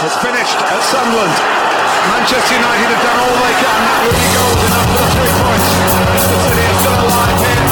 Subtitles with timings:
[0.00, 1.36] has finished at Sunderland.
[2.08, 3.80] Manchester United have done all they can.
[3.84, 5.68] That would be for the three points.
[5.92, 7.69] Manchester City are still alive here.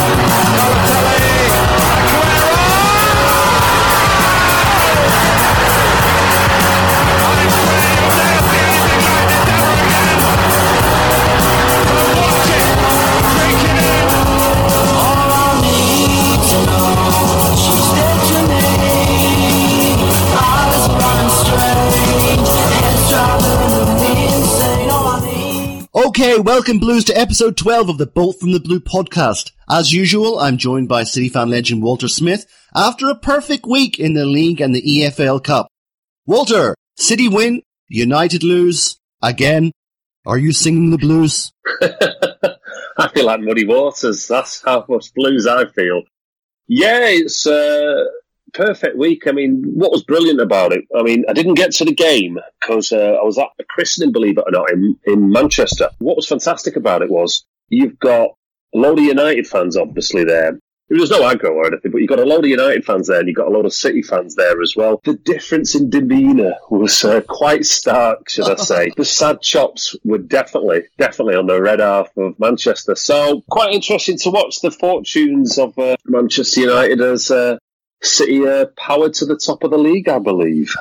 [26.09, 29.51] Okay, welcome Blues to episode 12 of the Bolt from the Blue podcast.
[29.69, 34.15] As usual, I'm joined by City fan legend Walter Smith after a perfect week in
[34.15, 35.67] the league and the EFL Cup.
[36.25, 39.71] Walter, City win, United lose, again.
[40.25, 41.53] Are you singing the blues?
[42.97, 44.27] I feel like muddy waters.
[44.27, 46.01] That's how much blues I feel.
[46.67, 48.05] Yeah, it's a
[48.53, 49.23] perfect week.
[49.27, 50.85] I mean, what was brilliant about it?
[50.97, 54.11] I mean, I didn't get to the game because uh, I was at a christening,
[54.11, 55.89] believe it or not, in, in Manchester.
[55.99, 58.31] What was fantastic about it was you've got
[58.73, 60.59] a load of United fans, obviously, there.
[60.89, 63.27] There's no aggro or anything, but you've got a load of United fans there and
[63.27, 64.99] you've got a load of City fans there as well.
[65.03, 68.91] The difference in demeanour was uh, quite stark, should I say.
[68.97, 72.95] the sad chops were definitely, definitely on the red half of Manchester.
[72.95, 77.59] So quite interesting to watch the fortunes of uh, Manchester United as uh,
[78.01, 80.75] City uh, powered to the top of the league, I believe.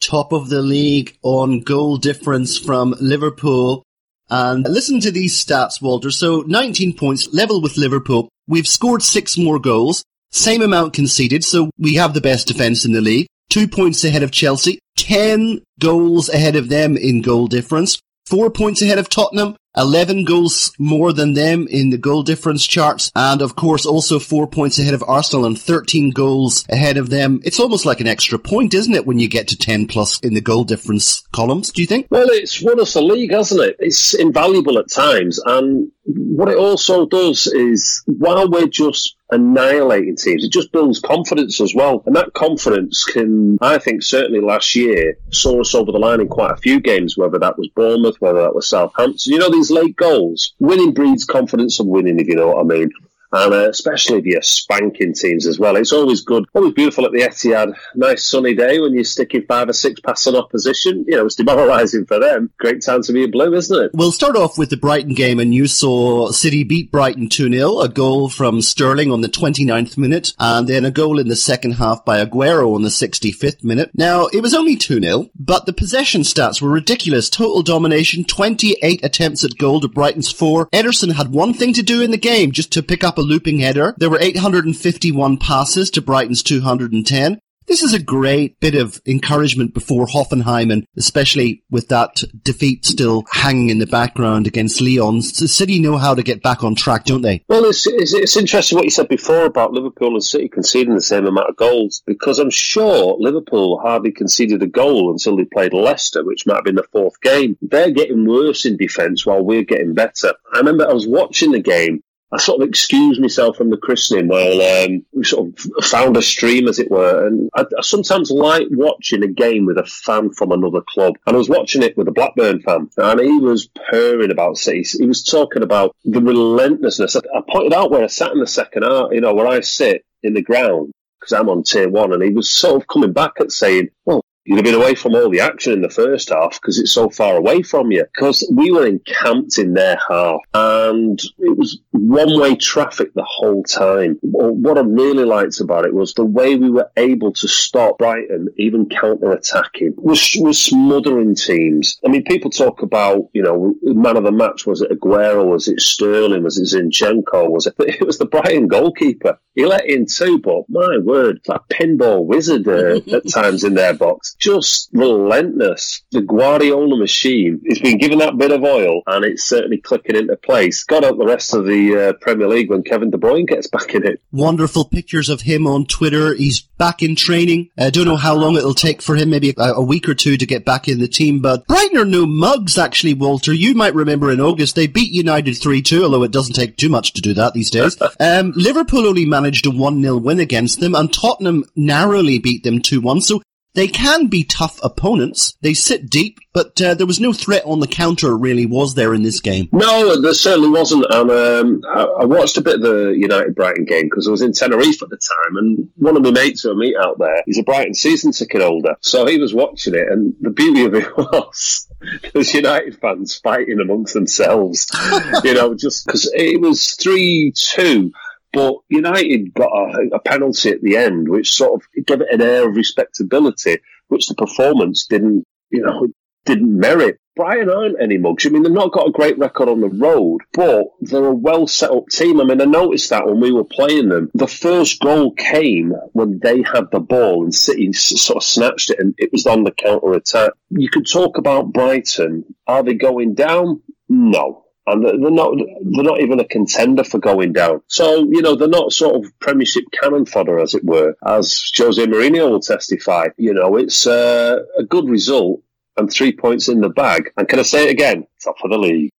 [0.00, 3.82] Top of the league on goal difference from Liverpool.
[4.28, 6.10] And listen to these stats, Walter.
[6.10, 8.28] So 19 points, level with Liverpool.
[8.48, 12.92] We've scored six more goals, same amount conceded, so we have the best defence in
[12.92, 13.26] the league.
[13.48, 18.82] Two points ahead of Chelsea, 10 goals ahead of them in goal difference, four points
[18.82, 23.56] ahead of Tottenham, 11 goals more than them in the goal difference charts, and of
[23.56, 27.40] course also four points ahead of Arsenal and 13 goals ahead of them.
[27.44, 30.34] It's almost like an extra point, isn't it, when you get to 10 plus in
[30.34, 32.06] the goal difference columns, do you think?
[32.10, 33.76] Well, it's won us a league, hasn't it?
[33.78, 35.40] It's invaluable at times.
[35.44, 41.60] And what it also does is, while we're just annihilating teams, it just builds confidence
[41.60, 42.02] as well.
[42.06, 46.28] And that confidence can, I think, certainly last year saw us over the line in
[46.28, 49.32] quite a few games, whether that was Bournemouth, whether that was Southampton.
[49.32, 52.62] You know, these late goals, winning breeds confidence of winning, if you know what I
[52.62, 52.90] mean.
[53.36, 55.76] And uh, especially if you're spanking teams as well.
[55.76, 57.74] It's always good, always beautiful at the Etihad.
[57.94, 61.04] Nice sunny day when you're sticking five or six past an opposition.
[61.06, 62.50] You know, it's demoralising for them.
[62.58, 63.90] Great time to be a blue, isn't it?
[63.94, 67.80] We'll start off with the Brighton game, and you saw City beat Brighton 2 0,
[67.80, 71.72] a goal from Sterling on the 29th minute, and then a goal in the second
[71.72, 73.90] half by Aguero on the 65th minute.
[73.94, 77.28] Now, it was only 2 0, but the possession stats were ridiculous.
[77.28, 80.66] Total domination, 28 attempts at goal to Brighton's 4.
[80.70, 83.58] Ederson had one thing to do in the game, just to pick up a looping
[83.58, 83.94] header.
[83.98, 87.40] There were 851 passes to Brighton's 210.
[87.66, 93.24] This is a great bit of encouragement before Hoffenheim, and especially with that defeat still
[93.32, 95.20] hanging in the background against Lyon.
[95.20, 97.42] City know how to get back on track, don't they?
[97.48, 101.02] Well, it's, it's, it's interesting what you said before about Liverpool and City conceding the
[101.02, 105.72] same amount of goals because I'm sure Liverpool hardly conceded a goal until they played
[105.72, 107.58] Leicester, which might have been the fourth game.
[107.60, 110.34] They're getting worse in defence while we're getting better.
[110.54, 114.26] I remember I was watching the game I sort of excused myself from the christening
[114.26, 117.26] while um, we sort of found a stream, as it were.
[117.26, 121.14] And I, I, sometimes like watching a game with a fan from another club.
[121.26, 124.84] And I was watching it with a Blackburn fan, and he was purring about City.
[124.98, 127.14] He was talking about the relentlessness.
[127.14, 129.60] I, I pointed out where I sat in the second half, you know, where I
[129.60, 133.12] sit in the ground because I'm on tier one, and he was sort of coming
[133.12, 136.28] back at saying, "Well, You'd have been away from all the action in the first
[136.28, 138.04] half because it's so far away from you.
[138.14, 143.64] Because we were encamped in their half and it was one way traffic the whole
[143.64, 144.18] time.
[144.22, 148.48] What I really liked about it was the way we were able to stop Brighton,
[148.56, 151.98] even counter attacking, was smothering teams.
[152.06, 154.64] I mean, people talk about, you know, man of the match.
[154.64, 155.44] Was it Aguero?
[155.44, 156.44] Was it Sterling?
[156.44, 157.50] Was it Zinchenko?
[157.50, 157.74] Was it?
[157.96, 159.38] It was the Brighton goalkeeper.
[159.54, 163.94] He let in two, but my word, that pinball wizard uh, at times in their
[163.94, 166.02] box just relentless.
[166.12, 170.36] The Guardiola machine has been given that bit of oil and it's certainly clicking into
[170.36, 170.84] place.
[170.84, 173.94] Got out the rest of the uh, Premier League when Kevin De Bruyne gets back
[173.94, 174.20] in it.
[174.32, 176.34] Wonderful pictures of him on Twitter.
[176.34, 177.70] He's back in training.
[177.78, 180.36] I don't know how long it'll take for him, maybe a, a week or two
[180.36, 183.52] to get back in the team, but Brighton are no mugs actually, Walter.
[183.52, 187.12] You might remember in August they beat United 3-2, although it doesn't take too much
[187.14, 187.96] to do that these days.
[188.20, 193.22] um, Liverpool only managed a 1-0 win against them and Tottenham narrowly beat them 2-1,
[193.22, 193.42] so
[193.76, 195.54] They can be tough opponents.
[195.60, 199.12] They sit deep, but uh, there was no threat on the counter, really, was there,
[199.12, 199.68] in this game?
[199.70, 201.04] No, there certainly wasn't.
[201.10, 204.40] And um, I, I watched a bit of the United Brighton game because I was
[204.40, 207.42] in Tenerife at the time, and one of my mates who I meet out there,
[207.44, 208.96] he's a Brighton season ticket holder.
[209.00, 211.86] So he was watching it, and the beauty of it was
[212.32, 214.86] there's United fans fighting amongst themselves,
[215.44, 218.10] you know, just because it was 3 2.
[218.56, 222.40] But United got a, a penalty at the end, which sort of gave it an
[222.40, 226.08] air of respectability, which the performance didn't, you know,
[226.46, 227.20] didn't merit.
[227.36, 228.46] Brighton aren't any mugs.
[228.46, 231.66] I mean, they've not got a great record on the road, but they're a well
[231.66, 232.40] set up team.
[232.40, 234.30] I mean, I noticed that when we were playing them.
[234.32, 238.98] The first goal came when they had the ball and City sort of snatched it
[238.98, 240.52] and it was on the counter attack.
[240.70, 242.46] You could talk about Brighton.
[242.66, 243.82] Are they going down?
[244.08, 244.65] No.
[244.88, 247.82] And they're not, they're not even a contender for going down.
[247.88, 252.04] So, you know, they're not sort of premiership cannon fodder, as it were, as Jose
[252.06, 253.26] Mourinho will testify.
[253.36, 255.60] You know, it's uh, a good result
[255.96, 257.32] and three points in the bag.
[257.36, 258.26] And can I say it again?
[258.44, 259.10] Top of the league.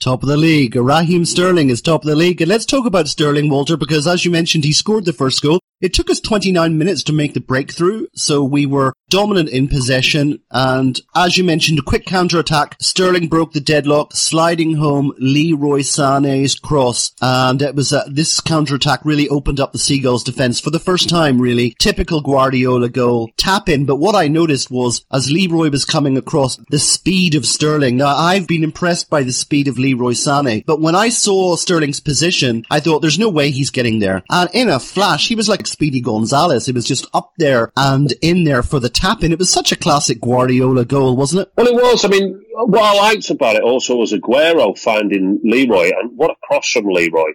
[0.00, 0.76] Top of the league.
[0.76, 2.40] Raheem Sterling is top of the league.
[2.40, 5.58] And let's talk about Sterling, Walter, because as you mentioned, he scored the first goal.
[5.80, 10.40] It took us 29 minutes to make the breakthrough, so we were dominant in possession.
[10.50, 12.76] And as you mentioned, a quick counter attack.
[12.80, 17.12] Sterling broke the deadlock, sliding home Leroy Sané's cross.
[17.22, 20.80] And it was uh, this counter attack really opened up the Seagulls defense for the
[20.80, 21.76] first time, really.
[21.78, 23.30] Typical Guardiola goal.
[23.36, 23.86] Tap in.
[23.86, 27.96] But what I noticed was as Leroy was coming across, the speed of Sterling.
[27.96, 32.00] Now, I've been impressed by the speed of Leroy Sané, but when I saw Sterling's
[32.00, 34.24] position, I thought there's no way he's getting there.
[34.28, 36.68] And in a flash, he was like Speedy Gonzalez.
[36.68, 39.32] It was just up there and in there for the tap in.
[39.32, 41.52] It was such a classic Guardiola goal, wasn't it?
[41.56, 42.04] Well, it was.
[42.04, 46.34] I mean, what I liked about it also was Aguero finding Leroy, and what a
[46.42, 47.32] cross from Leroy.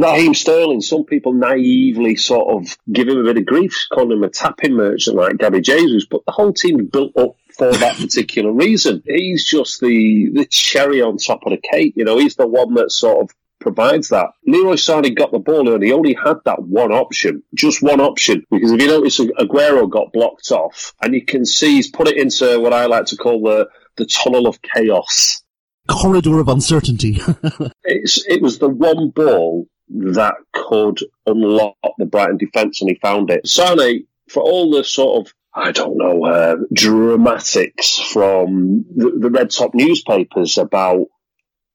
[0.00, 4.22] Raheem Sterling, some people naively sort of give him a bit of grief, calling him
[4.22, 8.52] a tapping merchant like Gabby Jesus, but the whole team built up for that particular
[8.52, 9.02] reason.
[9.04, 11.94] He's just the, the cherry on top of the cake.
[11.96, 13.30] You know, he's the one that sort of
[13.62, 14.26] provides that.
[14.46, 18.44] Leroy Sané got the ball and he only had that one option, just one option.
[18.50, 22.16] Because if you notice, Aguero got blocked off, and you can see he's put it
[22.16, 25.42] into what I like to call the the tunnel of chaos.
[25.88, 27.20] Corridor of uncertainty.
[27.84, 33.30] It's it was the one ball that could unlock the Brighton defence, and he found
[33.30, 33.44] it.
[33.44, 39.50] Sané, for all the sort of I don't know uh, dramatics from the, the red
[39.50, 41.06] top newspapers about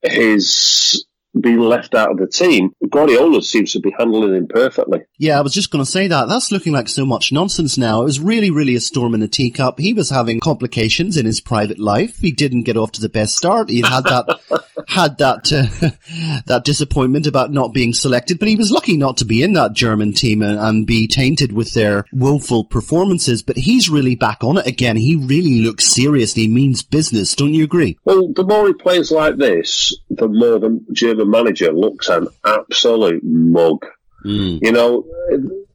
[0.02, 1.06] his
[1.42, 5.02] being left out of the team, Guardiola seems to be handling him perfectly.
[5.18, 6.28] Yeah, I was just going to say that.
[6.28, 8.02] That's looking like so much nonsense now.
[8.02, 9.80] It was really, really a storm in a teacup.
[9.80, 12.20] He was having complications in his private life.
[12.20, 13.70] He didn't get off to the best start.
[13.70, 14.40] He had that,
[14.88, 19.26] had that, uh, that disappointment about not being selected, but he was lucky not to
[19.26, 23.44] be in that German team and, and be tainted with their woeful performances.
[23.44, 24.98] But he's really back on it again.
[24.98, 26.34] He really looks serious.
[26.34, 27.36] He means business.
[27.36, 27.98] Don't you agree?
[28.04, 33.24] Well, the more he plays like this, the more the German manager looks an absolute
[33.24, 33.86] mug.
[34.24, 34.58] Hmm.
[34.62, 35.06] You know,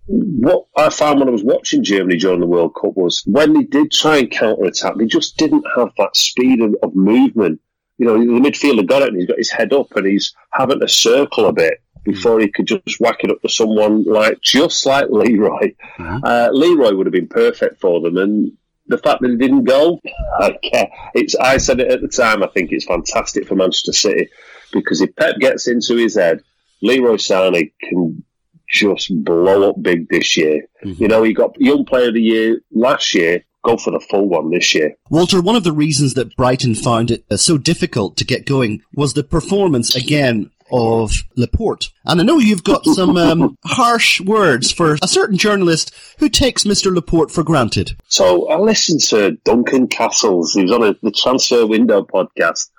[0.07, 3.63] what I found when I was watching Germany during the World Cup was when they
[3.63, 7.61] did try and counter attack, they just didn't have that speed of, of movement.
[7.99, 10.81] You know, the midfielder got it and he's got his head up and he's having
[10.81, 12.13] to circle a bit hmm.
[12.13, 15.75] before he could just whack it up to someone like just like Leroy.
[15.99, 16.21] Uh-huh.
[16.25, 18.53] Uh, Leroy would have been perfect for them, and
[18.89, 20.01] the fact that he didn't go,
[20.41, 20.89] I care.
[21.15, 22.43] It's I said it at the time.
[22.43, 24.29] I think it's fantastic for Manchester City
[24.73, 26.43] because if Pep gets into his head,
[26.83, 28.25] Leroy Sané can
[28.69, 30.67] just blow up big this year.
[30.83, 33.45] You know, he got Young Player of the Year last year.
[33.65, 34.97] Go for the full one this year.
[35.09, 38.83] Walter, one of the reasons that Brighton found it uh, so difficult to get going
[38.93, 41.91] was the performance again of Laporte.
[42.05, 46.65] And I know you've got some um, harsh words for a certain journalist who takes
[46.65, 46.93] Mr.
[46.93, 47.97] Laporte for granted.
[48.09, 50.55] So I listened to Duncan Castles.
[50.55, 52.71] He was on a, the Transfer Window podcast.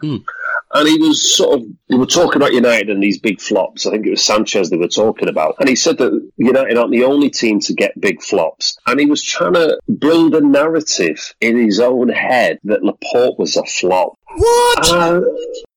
[0.73, 3.85] And he was sort of, they were talking about United and these big flops.
[3.85, 5.55] I think it was Sanchez they were talking about.
[5.59, 8.77] And he said that United aren't the only team to get big flops.
[8.87, 13.55] And he was trying to build a narrative in his own head that Laporte was
[13.55, 14.17] a flop.
[14.35, 14.91] What?
[14.91, 15.21] Uh,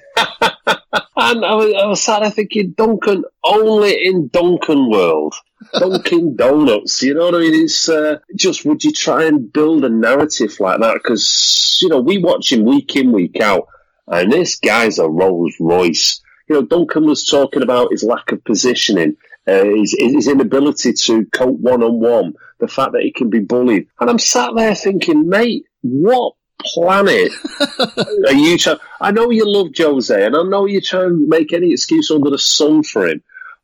[1.17, 5.35] and I was, I was sat there thinking, Duncan, only in Duncan world.
[5.79, 7.65] Dunkin' Donuts, you know what I mean?
[7.65, 10.95] It's uh, just would you try and build a narrative like that?
[10.95, 13.69] Because you know we watch him week in week out,
[14.13, 16.21] and this guy's a Rolls Royce.
[16.49, 19.17] You know, Duncan was talking about his lack of positioning,
[19.47, 23.41] uh, his, his inability to cope one on one, the fact that he can be
[23.41, 27.33] bullied, and I'm sat there thinking, mate, what planet
[28.27, 28.79] are you trying?
[29.01, 32.31] I know you love Jose, and I know you're trying to make any excuse under
[32.31, 33.23] the sun for him.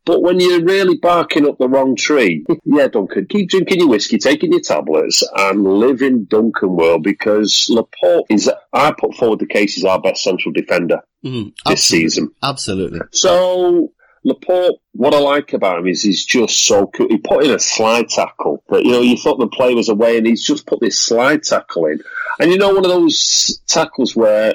[0.09, 4.17] But when you're really barking up the wrong tree, yeah, Duncan, keep drinking your whiskey,
[4.17, 9.47] taking your tablets, and live in Duncan world because Laporte is, I put forward the
[9.47, 11.53] case, is our best central defender Mhm.
[11.67, 12.31] this season.
[12.43, 13.01] Absolutely.
[13.13, 13.93] So
[14.25, 17.09] Laporte, what I like about him is he's just so cool.
[17.11, 20.17] He put in a slide tackle that you know you thought the play was away,
[20.17, 22.01] and he's just put this slide tackle in.
[22.41, 24.55] And you know one of those tackles where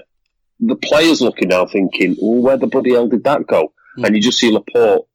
[0.59, 4.21] the players looking now thinking, "Oh, where the bloody hell did that go?" And you
[4.21, 5.05] just see Laporte.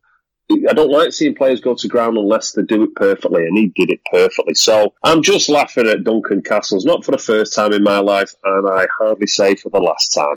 [0.50, 3.66] I don't like seeing players go to ground unless they do it perfectly, and he
[3.74, 4.54] did it perfectly.
[4.54, 8.34] So I'm just laughing at Duncan Castles, not for the first time in my life,
[8.44, 10.36] and I hardly say for the last time.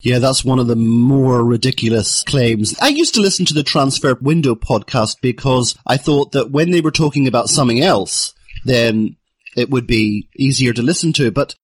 [0.00, 2.78] Yeah, that's one of the more ridiculous claims.
[2.80, 6.80] I used to listen to the Transfer Window podcast because I thought that when they
[6.80, 8.32] were talking about something else,
[8.64, 9.16] then
[9.56, 11.32] it would be easier to listen to.
[11.32, 11.56] But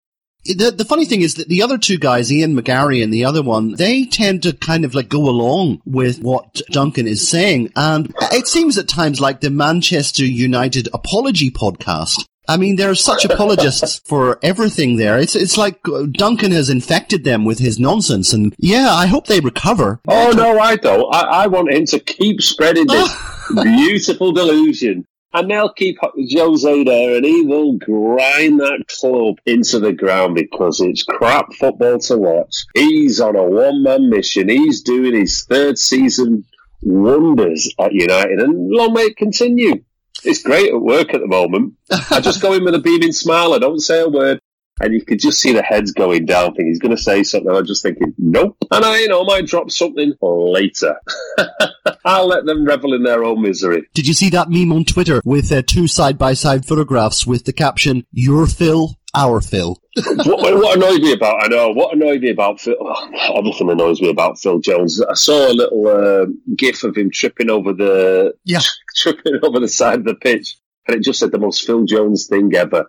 [0.46, 3.42] the, the funny thing is that the other two guys, Ian McGarry and the other
[3.42, 7.72] one, they tend to kind of like go along with what Duncan is saying.
[7.76, 12.26] And it seems at times like the Manchester United apology podcast.
[12.48, 15.18] I mean, there are such apologists for everything there.
[15.18, 15.80] It's, it's like
[16.12, 18.34] Duncan has infected them with his nonsense.
[18.34, 20.02] And yeah, I hope they recover.
[20.10, 21.14] Oh no, I don't.
[21.14, 23.16] I, I want him to keep spreading this
[23.64, 25.06] beautiful delusion.
[25.34, 30.80] And they'll keep Jose there and he will grind that club into the ground because
[30.80, 32.54] it's crap football to watch.
[32.76, 34.50] He's on a one man mission.
[34.50, 36.46] He's doing his third season
[36.84, 39.84] wonders at United and long may it continue.
[40.24, 41.74] It's great at work at the moment.
[42.12, 43.54] I just go in with a beaming smile.
[43.54, 44.40] I don't say a word.
[44.82, 47.52] And you could just see the heads going down, thinking he's going to say something.
[47.52, 48.58] I'm just thinking, nope.
[48.72, 50.96] And I, you know, might drop something later.
[52.06, 53.88] I'll let them revel in their own misery.
[53.94, 57.46] Did you see that meme on Twitter with uh, two side by side photographs with
[57.46, 59.80] the caption, your Phil, our Phil?
[60.06, 64.02] what, what annoyed me about, I know, what annoyed me about Phil, oh, everything annoys
[64.02, 65.00] me about Phil Jones.
[65.02, 66.26] I saw a little uh,
[66.58, 68.62] gif of him tripping over the, Yeah.
[68.98, 70.58] tripping over the side of the pitch.
[70.88, 72.86] And it just said the most Phil Jones thing ever.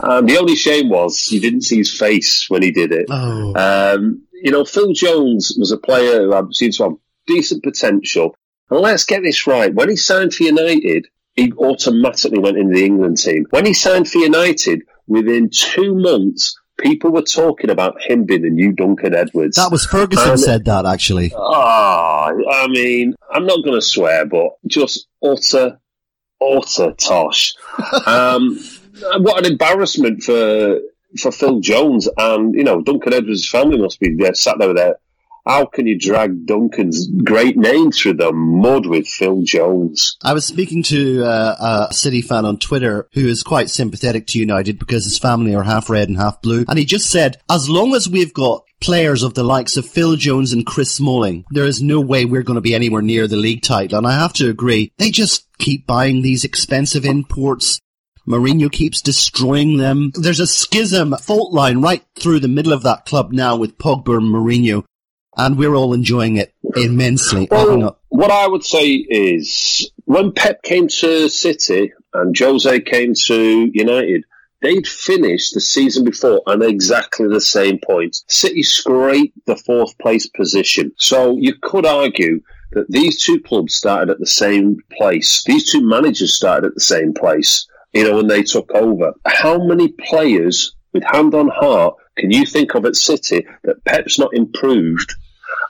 [0.00, 3.06] and the only shame was you didn't see his face when he did it.
[3.08, 3.54] Oh.
[3.54, 6.92] Um, you know, Phil Jones was a player who had- seems to have
[7.26, 8.34] decent potential.
[8.70, 9.72] And let's get this right.
[9.72, 13.46] When he signed for United, he automatically went into the England team.
[13.50, 18.50] When he signed for United, within two months, people were talking about him being the
[18.50, 19.56] new Duncan Edwards.
[19.56, 21.32] That was Ferguson And- said that actually.
[21.36, 25.78] Ah, I mean, I'm not going to swear, but just utter,
[26.42, 27.54] utter tosh.
[28.06, 28.58] um,
[29.18, 30.80] what an embarrassment for
[31.18, 34.96] for Phil Jones and you know Duncan Edwards' family must be there, sat there with.
[35.46, 40.16] How can you drag Duncan's great name through the mud with Phil Jones?
[40.24, 44.40] I was speaking to uh, a City fan on Twitter who is quite sympathetic to
[44.40, 46.64] United because his family are half red and half blue.
[46.68, 50.16] And he just said, as long as we've got players of the likes of Phil
[50.16, 53.36] Jones and Chris Smalling, there is no way we're going to be anywhere near the
[53.36, 53.98] league title.
[53.98, 57.80] And I have to agree, they just keep buying these expensive imports.
[58.26, 60.10] Mourinho keeps destroying them.
[60.14, 63.78] There's a schism, a fault line right through the middle of that club now with
[63.78, 64.84] Pogba and Mourinho.
[65.36, 67.46] And we're all enjoying it immensely.
[67.50, 73.70] Well, what I would say is when Pep came to City and Jose came to
[73.72, 74.24] United,
[74.62, 78.16] they'd finished the season before on exactly the same point.
[78.28, 80.92] City scraped the fourth place position.
[80.98, 82.40] So you could argue
[82.72, 85.44] that these two clubs started at the same place.
[85.44, 89.12] These two managers started at the same place, you know, when they took over.
[89.26, 94.18] How many players with hand on heart can you think of at City that Pep's
[94.18, 95.14] not improved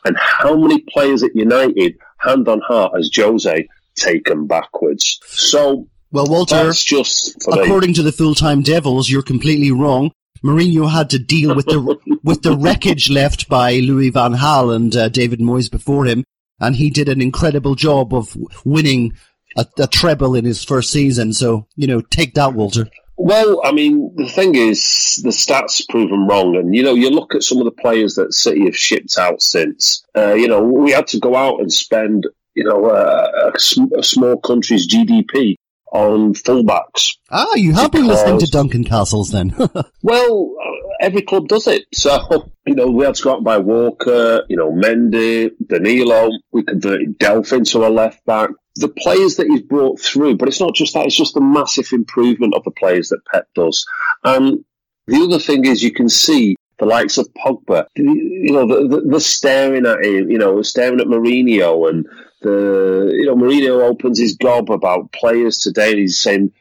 [0.05, 5.21] and how many players at United, hand on heart, has Jose taken backwards?
[5.26, 7.61] So Well, Walter, that's just for me.
[7.61, 10.12] according to the full-time Devils, you're completely wrong.
[10.42, 11.78] Mourinho had to deal with the
[12.25, 16.25] with the wreckage left by Louis van Gaal and uh, David Moyes before him,
[16.58, 19.12] and he did an incredible job of w- winning
[19.58, 21.35] a, a treble in his first season.
[21.35, 22.88] So you know, take that, Walter.
[23.18, 26.56] Well, I mean, the thing is, the stats prove them wrong.
[26.56, 29.40] And, you know, you look at some of the players that City have shipped out
[29.40, 30.02] since.
[30.14, 33.94] Uh, you know, we had to go out and spend, you know, uh, a, sm-
[33.99, 35.56] a small country's GDP
[35.97, 37.17] on fullbacks.
[37.31, 39.55] Ah, you have been listening to Duncan Castles then.
[40.03, 40.55] Well,
[41.00, 41.85] every club does it.
[41.93, 46.31] So, you know, we had to and buy Walker, you know, Mendy, Danilo.
[46.53, 48.50] We converted Delph into a left back.
[48.76, 51.88] The players that he's brought through, but it's not just that, it's just a massive
[51.93, 53.85] improvement of the players that Pep does.
[54.23, 54.65] Um,
[55.09, 59.00] the other thing is you can see the likes of Pogba, you know, the, the,
[59.09, 62.07] the staring at him, you know, staring at Mourinho and
[62.43, 66.52] the, you know, Mourinho opens his gob about players today and he's saying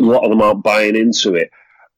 [0.00, 1.50] a lot of them aren't buying into it.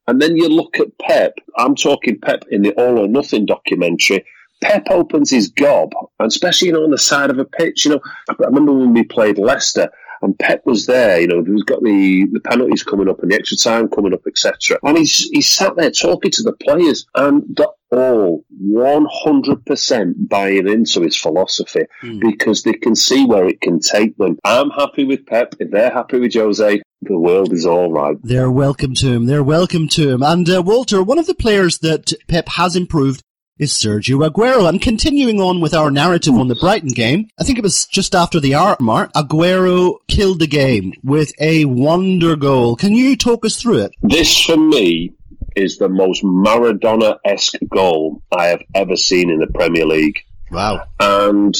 [0.07, 1.33] And then you look at Pep.
[1.57, 4.25] I'm talking Pep in the All or Nothing documentary.
[4.61, 7.85] Pep opens his gob, especially you know on the side of a pitch.
[7.85, 9.89] You know, I remember when we played Leicester.
[10.23, 13.35] And Pep was there, you know, he's got the, the penalties coming up and the
[13.35, 14.77] extra time coming up, etc.
[14.83, 21.01] And he's he's sat there talking to the players, and they're all 100% buying into
[21.01, 21.85] his philosophy
[22.19, 24.37] because they can see where it can take them.
[24.43, 25.55] I'm happy with Pep.
[25.59, 28.17] If they're happy with Jose, the world is all right.
[28.23, 29.25] They're welcome to him.
[29.25, 30.23] They're welcome to him.
[30.23, 33.23] And uh, Walter, one of the players that Pep has improved
[33.57, 34.67] is Sergio Aguero.
[34.67, 38.15] And continuing on with our narrative on the Brighton game, I think it was just
[38.15, 42.75] after the hour mark, Aguero killed the game with a wonder goal.
[42.75, 43.91] Can you talk us through it?
[44.01, 45.13] This, for me,
[45.55, 50.19] is the most Maradona esque goal I have ever seen in the Premier League.
[50.51, 50.85] Wow.
[50.99, 51.55] And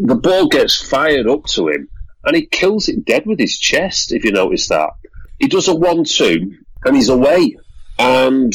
[0.00, 1.88] the ball gets fired up to him,
[2.24, 4.90] and he kills it dead with his chest, if you notice that.
[5.38, 7.56] He does a 1 2, and he's away.
[7.98, 8.52] And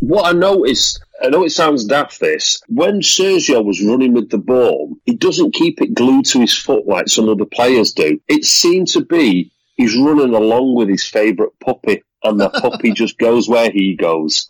[0.00, 4.38] what I noticed, I know it sounds daft this, when Sergio was running with the
[4.38, 8.20] ball, he doesn't keep it glued to his foot like some other players do.
[8.28, 13.18] It seemed to be he's running along with his favourite puppy, and the puppy just
[13.18, 14.48] goes where he goes.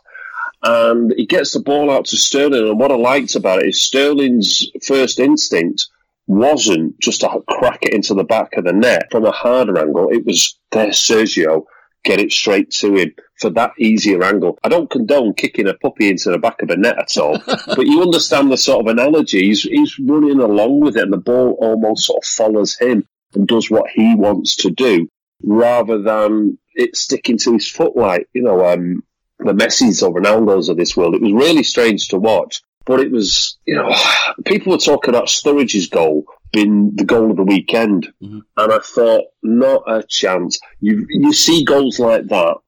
[0.62, 3.83] And he gets the ball out to Sterling, and what I liked about it is
[3.83, 5.87] Sterling's first instinct
[6.26, 10.09] wasn't just to crack it into the back of the net from a harder angle.
[10.11, 11.64] It was there's Sergio,
[12.04, 14.59] get it straight to him for that easier angle.
[14.64, 17.87] I don't condone kicking a puppy into the back of a net at all, but
[17.87, 19.47] you understand the sort of analogy.
[19.47, 23.47] He's, he's running along with it, and the ball almost sort of follows him and
[23.47, 25.09] does what he wants to do,
[25.42, 29.02] rather than it sticking to his foot like you know um,
[29.38, 31.14] the Messi's or Ronaldo's of this world.
[31.14, 32.62] It was really strange to watch.
[32.85, 33.92] But it was, you know,
[34.45, 38.12] people were talking about Sturridge's goal being the goal of the weekend,
[38.56, 40.59] and I thought, not a chance.
[40.80, 42.59] You you see goals like that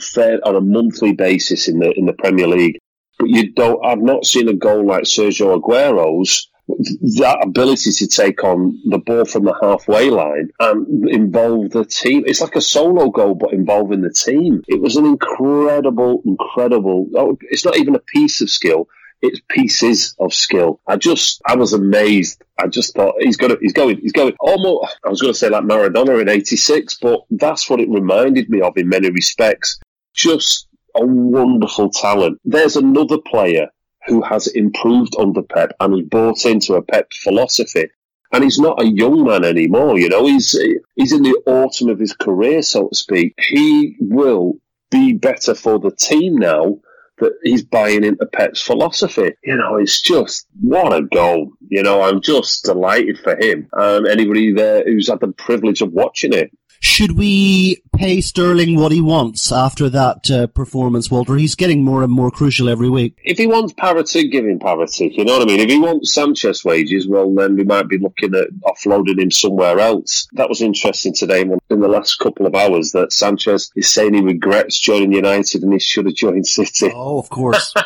[0.00, 2.78] fair on a monthly basis in the in the Premier League,
[3.18, 3.84] but you don't.
[3.84, 6.50] I've not seen a goal like Sergio Aguero's.
[6.68, 12.24] That ability to take on the ball from the halfway line and involve the team.
[12.26, 14.62] It's like a solo goal, but involving the team.
[14.66, 17.08] It was an incredible, incredible.
[17.14, 18.88] oh, It's not even a piece of skill
[19.22, 20.80] it's pieces of skill.
[20.86, 22.42] I just, I was amazed.
[22.58, 24.34] I just thought he's going, he's going, he's going.
[24.40, 28.48] Almost, I was going to say like Maradona in '86, but that's what it reminded
[28.48, 29.78] me of in many respects.
[30.14, 32.40] Just a wonderful talent.
[32.44, 33.68] There's another player
[34.06, 37.88] who has improved under Pep and has bought into a Pep philosophy.
[38.32, 40.26] And he's not a young man anymore, you know.
[40.26, 40.58] He's
[40.96, 43.34] he's in the autumn of his career, so to speak.
[43.38, 44.54] He will
[44.90, 46.78] be better for the team now
[47.18, 49.32] that he's buying into Pep's philosophy.
[49.44, 51.52] You know, it's just what a goal.
[51.68, 55.92] You know, I'm just delighted for him and anybody there who's had the privilege of
[55.92, 56.50] watching it.
[56.80, 61.36] Should we pay Sterling what he wants after that uh, performance, Walter?
[61.36, 63.18] He's getting more and more crucial every week.
[63.24, 65.12] If he wants parity, give him parity.
[65.16, 65.60] You know what I mean?
[65.60, 69.78] If he wants Sanchez wages, well, then we might be looking at offloading him somewhere
[69.78, 70.28] else.
[70.32, 74.20] That was interesting today in the last couple of hours that Sanchez is saying he
[74.20, 76.90] regrets joining United and he should have joined City.
[76.94, 77.74] Oh, of course.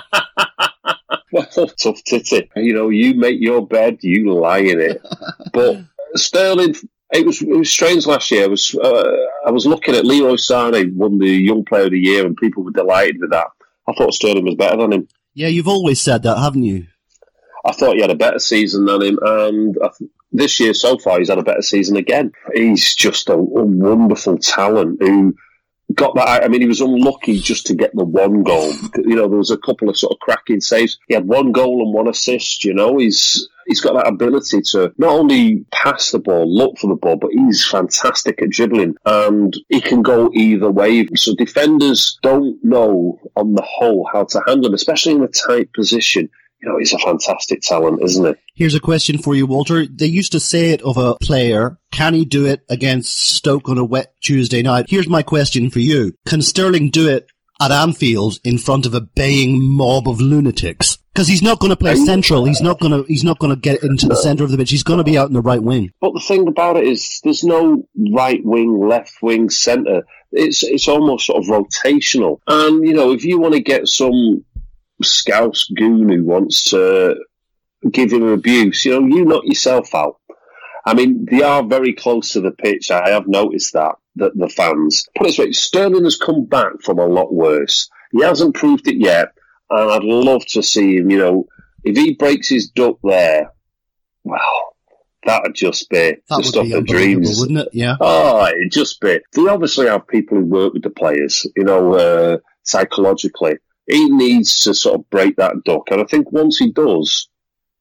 [1.32, 1.46] Well,
[1.80, 2.50] tough titty.
[2.56, 5.00] You know, you make your bed, you lie in it.
[5.52, 6.74] But Sterling,
[7.12, 8.44] it was it was strange last year.
[8.44, 11.98] I was uh, I was looking at Leroy Sane won the Young Player of the
[11.98, 13.46] Year, and people were delighted with that.
[13.88, 15.08] I thought Sterling was better than him.
[15.34, 16.86] yeah, you've always said that, haven't you?
[17.64, 20.96] I thought he had a better season than him, and I th- this year so
[20.98, 22.32] far he's had a better season again.
[22.54, 25.34] He's just a, a wonderful talent who
[26.00, 26.42] got that.
[26.42, 28.72] I mean, he was unlucky just to get the one goal.
[28.96, 30.98] You know, there was a couple of sort of cracking saves.
[31.06, 32.64] He had one goal and one assist.
[32.64, 36.88] You know, he's he's got that ability to not only pass the ball, look for
[36.88, 41.06] the ball, but he's fantastic at dribbling, and he can go either way.
[41.14, 45.72] So defenders don't know on the whole how to handle him, especially in a tight
[45.74, 46.30] position.
[46.62, 48.34] You know, he's a fantastic talent, isn't he?
[48.54, 49.86] Here's a question for you, Walter.
[49.86, 51.78] They used to say it of a player.
[51.90, 54.86] Can he do it against Stoke on a wet Tuesday night?
[54.88, 56.12] Here's my question for you.
[56.26, 60.98] Can Sterling do it at Anfield in front of a baying mob of lunatics?
[61.12, 62.44] Because he's not going to play central.
[62.44, 63.02] He's not going to.
[63.08, 64.70] He's not going to get into the centre of the pitch.
[64.70, 65.90] He's going to be out in the right wing.
[66.00, 70.04] But the thing about it is, there's no right wing, left wing, centre.
[70.30, 72.38] It's it's almost sort of rotational.
[72.46, 74.44] And you know, if you want to get some
[75.02, 77.16] scouse goon who wants to
[77.90, 80.16] give him abuse, you know, you knock yourself out.
[80.86, 82.90] I mean, they are very close to the pitch.
[82.90, 85.06] I have noticed that, that the fans.
[85.16, 87.88] Put it this way, Sterling has come back from a lot worse.
[88.12, 89.28] He hasn't proved it yet,
[89.68, 91.46] and I'd love to see him, you know,
[91.84, 93.52] if he breaks his duck there,
[94.24, 94.74] well,
[95.24, 97.38] that'd just be That the would stuff of dreams.
[97.40, 97.68] wouldn't it?
[97.72, 97.96] Yeah.
[98.00, 99.20] Oh, it just be.
[99.32, 103.56] They obviously have people who work with the players, you know, uh, psychologically.
[103.90, 105.90] He needs to sort of break that duck.
[105.90, 107.28] And I think once he does,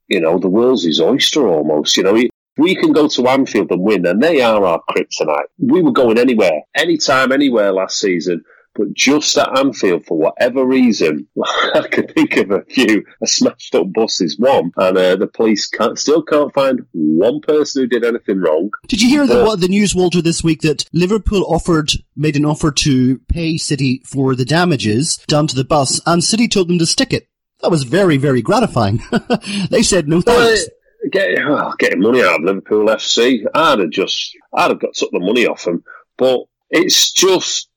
[0.07, 1.95] you know, the world's his oyster almost.
[1.95, 5.45] You know, he, we can go to Anfield and win, and they are our kryptonite.
[5.59, 8.43] We were going anywhere, anytime, anywhere last season.
[8.75, 11.27] But just at Anfield, for whatever reason,
[11.73, 15.27] I can think of a few a smashed up bus is One, and uh, the
[15.27, 18.69] police can't, still can't find one person who did anything wrong.
[18.87, 22.45] Did you hear the, what, the news, Walter, this week that Liverpool offered, made an
[22.45, 26.79] offer to pay City for the damages done to the bus, and City told them
[26.79, 27.27] to stick it?
[27.61, 29.01] That was very, very gratifying.
[29.69, 30.63] they said no thanks.
[30.63, 34.93] Uh, get, oh, getting money out of Liverpool FC, I'd have just, I'd have got
[34.93, 35.83] took the money off them.
[36.17, 37.68] But it's just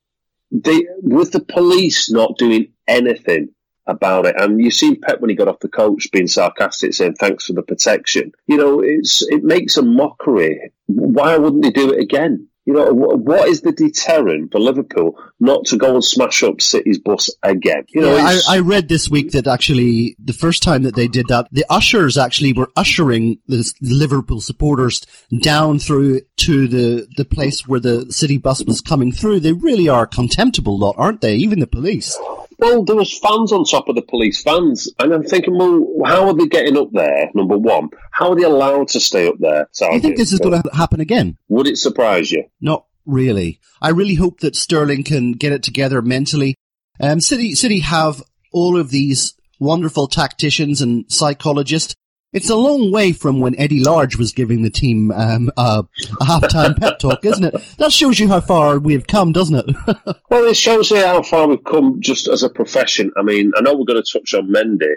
[0.52, 3.48] they with the police not doing anything
[3.86, 4.36] about it.
[4.38, 7.54] And you've seen Pep when he got off the coach being sarcastic, saying thanks for
[7.54, 8.32] the protection.
[8.46, 10.72] You know, it's it makes a mockery.
[10.86, 12.48] Why wouldn't they do it again?
[12.64, 17.00] You know, what is the deterrent for Liverpool not to go and smash up City's
[17.00, 17.84] bus again?
[17.88, 21.08] You know, Yeah, I, I read this week that actually the first time that they
[21.08, 25.04] did that, the ushers actually were ushering the Liverpool supporters
[25.42, 29.40] down through to the, the place where the city bus was coming through.
[29.40, 31.34] They really are a contemptible lot, aren't they?
[31.34, 32.16] Even the police.
[32.62, 36.28] Well, there was fans on top of the police fans, and I'm thinking, well, how
[36.28, 37.28] are they getting up there?
[37.34, 39.68] Number one, how are they allowed to stay up there?
[39.76, 41.38] Do you think this is going to happen again?
[41.48, 42.44] Would it surprise you?
[42.60, 43.58] Not really.
[43.80, 46.54] I really hope that Sterling can get it together mentally.
[47.00, 48.22] Um, City, City have
[48.52, 51.96] all of these wonderful tacticians and psychologists.
[52.32, 55.84] It's a long way from when Eddie Large was giving the team um, a,
[56.20, 57.54] a halftime pep talk, isn't it?
[57.76, 60.16] That shows you how far we've come, doesn't it?
[60.30, 63.10] Well, it shows you how far we've come just as a profession.
[63.18, 64.94] I mean, I know we're going to touch on Mendy,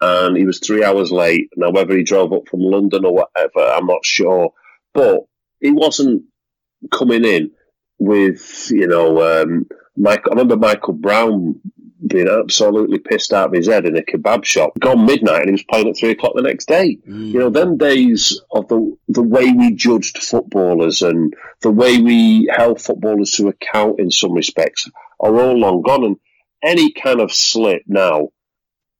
[0.00, 1.50] and he was three hours late.
[1.56, 4.52] Now, whether he drove up from London or whatever, I'm not sure.
[4.94, 5.20] But
[5.60, 6.22] he wasn't
[6.90, 7.50] coming in
[7.98, 9.66] with, you know, um.
[10.06, 11.60] I remember Michael Brown
[12.06, 15.52] being absolutely pissed out of his head in a kebab shop, gone midnight, and he
[15.52, 16.98] was playing at three o'clock the next day.
[17.08, 17.32] Mm.
[17.32, 22.50] You know, them days of the the way we judged footballers and the way we
[22.54, 24.88] held footballers to account in some respects
[25.20, 26.04] are all long gone.
[26.04, 26.16] And
[26.62, 28.28] any kind of slip now,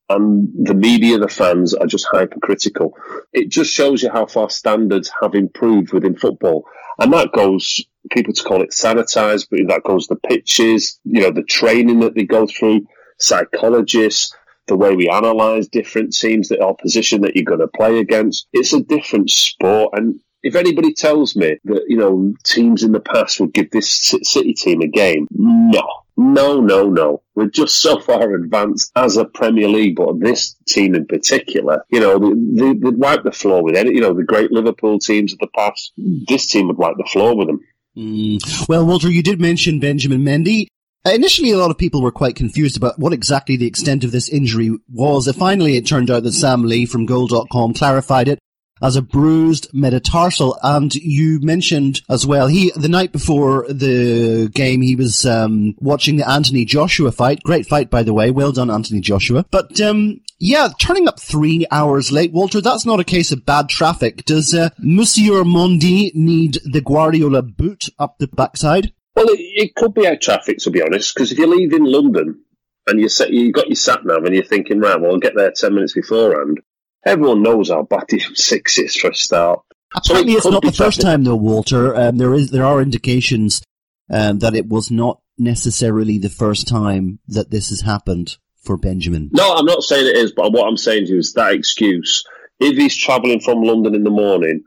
[0.08, 2.96] and the media, the fans are just hypercritical.
[3.32, 6.64] It just shows you how far standards have improved within football.
[6.98, 7.80] And that goes,
[8.10, 12.14] people to call it sanitized, but that goes the pitches, you know, the training that
[12.14, 12.86] they go through,
[13.18, 14.34] psychologists,
[14.66, 18.46] the way we analyze different teams, the opposition that you're going to play against.
[18.52, 19.94] It's a different sport.
[19.94, 24.14] And if anybody tells me that, you know, teams in the past would give this
[24.22, 25.82] City team a game, no.
[26.20, 27.22] No, no, no.
[27.36, 32.00] We're just so far advanced as a Premier League, but this team in particular, you
[32.00, 35.32] know, they, they, they'd wipe the floor with any, you know, the great Liverpool teams
[35.32, 35.92] of the past.
[35.96, 37.60] This team would wipe the floor with them.
[37.96, 38.68] Mm.
[38.68, 40.66] Well, Walter, you did mention Benjamin Mendy.
[41.06, 44.10] Uh, Initially, a lot of people were quite confused about what exactly the extent of
[44.10, 45.28] this injury was.
[45.28, 48.40] Uh, Finally, it turned out that Sam Lee from Goal.com clarified it
[48.82, 50.58] as a bruised metatarsal.
[50.62, 56.16] And you mentioned as well, he, the night before the game, he was, um, watching
[56.16, 57.42] the Anthony Joshua fight.
[57.42, 58.30] Great fight, by the way.
[58.30, 59.44] Well done, Anthony Joshua.
[59.50, 63.68] But, um, yeah, turning up three hours late, Walter, that's not a case of bad
[63.68, 64.24] traffic.
[64.24, 68.92] Does, uh, Monsieur Mendy need the Guardiola boot up the backside?
[69.18, 71.84] Well, it, it could be out traffic, to be honest, because if you leave in
[71.84, 72.44] London
[72.86, 75.34] and you set, you got your sat nav and you're thinking, right, well, I'll get
[75.34, 76.60] there 10 minutes beforehand,
[77.08, 79.60] everyone knows how bad the six is for a start.
[80.02, 81.96] So it it's not the first time, though, Walter.
[81.96, 83.62] Um, there is there are indications
[84.10, 89.30] um, that it was not necessarily the first time that this has happened for Benjamin.
[89.32, 92.24] No, I'm not saying it is, but what I'm saying to you is that excuse,
[92.60, 94.64] if he's travelling from London in the morning,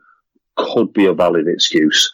[0.56, 2.10] could be a valid excuse.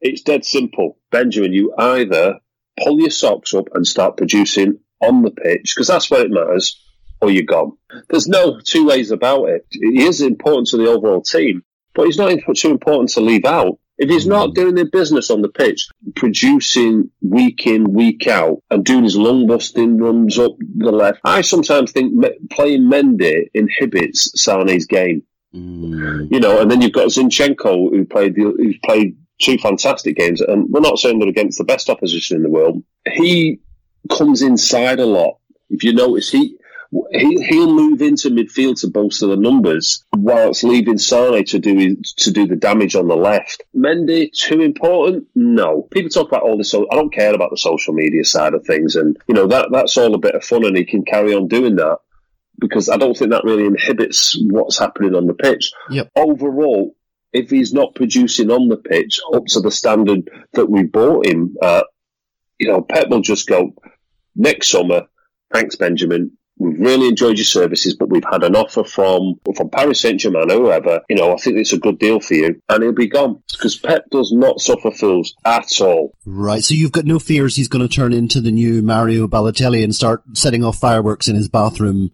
[0.00, 0.98] It's dead simple.
[1.12, 2.40] Benjamin, you either
[2.82, 6.82] pull your socks up and start producing on the pitch, because that's where it matters,
[7.20, 7.72] or you're gone.
[8.08, 9.66] There's no two ways about it.
[9.70, 13.78] He is important to the overall team, but he's not too important to leave out.
[13.98, 18.82] If he's not doing the business on the pitch, producing week in, week out, and
[18.82, 22.14] doing his lung busting runs up the left, I sometimes think
[22.50, 25.22] playing Mendy inhibits Sané's game.
[25.54, 26.32] Mm.
[26.32, 30.40] You know, and then you've got Zinchenko who played the, who's played two fantastic games,
[30.40, 32.82] and we're not saying they're against the best opposition in the world.
[33.06, 33.60] He
[34.10, 35.38] comes inside a lot.
[35.68, 36.56] If you notice, he.
[37.12, 42.30] He, he'll move into midfield to bolster the numbers whilst leaving Sane to do to
[42.32, 43.62] do the damage on the left.
[43.76, 45.28] Mendy too important?
[45.36, 45.82] No.
[45.92, 46.70] People talk about all this.
[46.70, 49.68] So I don't care about the social media side of things, and you know that
[49.70, 51.98] that's all a bit of fun, and he can carry on doing that
[52.58, 55.72] because I don't think that really inhibits what's happening on the pitch.
[55.90, 56.10] Yep.
[56.16, 56.94] Overall,
[57.32, 61.56] if he's not producing on the pitch up to the standard that we bought him
[61.62, 61.86] at,
[62.58, 63.74] you know, Pep will just go
[64.34, 65.06] next summer.
[65.52, 66.36] Thanks, Benjamin.
[66.60, 70.50] We've really enjoyed your services, but we've had an offer from from Paris Saint Germain
[70.50, 71.00] or whoever.
[71.08, 73.76] You know, I think it's a good deal for you, and he'll be gone because
[73.76, 76.14] Pep does not suffer fools at all.
[76.24, 79.82] Right, so you've got no fears he's going to turn into the new Mario Balotelli
[79.82, 82.12] and start setting off fireworks in his bathroom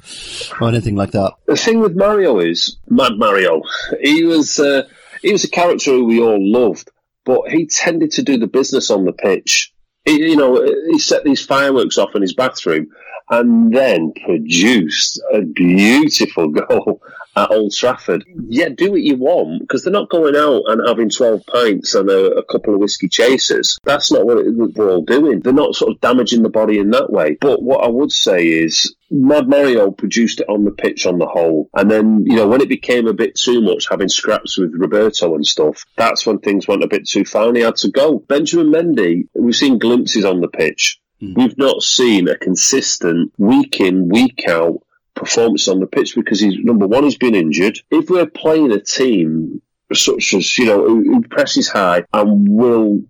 [0.60, 1.34] or anything like that.
[1.46, 3.62] The thing with Mario is Mad Mario.
[4.00, 4.88] He was uh,
[5.22, 6.90] he was a character who we all loved,
[7.24, 9.72] but he tended to do the business on the pitch.
[10.04, 12.86] He, you know, he set these fireworks off in his bathroom
[13.28, 17.02] and then produced a beautiful goal
[17.36, 18.24] at Old Trafford.
[18.48, 22.08] Yeah, do what you want because they're not going out and having 12 pints and
[22.08, 23.78] a, a couple of whiskey chasers.
[23.84, 25.40] That's not what they're all doing.
[25.40, 27.36] They're not sort of damaging the body in that way.
[27.40, 31.26] But what I would say is Mad Mario produced it on the pitch on the
[31.26, 31.68] whole.
[31.74, 35.34] And then, you know, when it became a bit too much, having scraps with Roberto
[35.34, 38.18] and stuff, that's when things went a bit too far and he had to go.
[38.18, 40.98] Benjamin Mendy, we've seen glimpses on the pitch.
[41.22, 41.36] Mm.
[41.36, 44.80] We've not seen a consistent week in, week out
[45.14, 47.78] performance on the pitch because he's number one, he's been injured.
[47.90, 53.00] If we're playing a team such as, you know, who, who presses high and will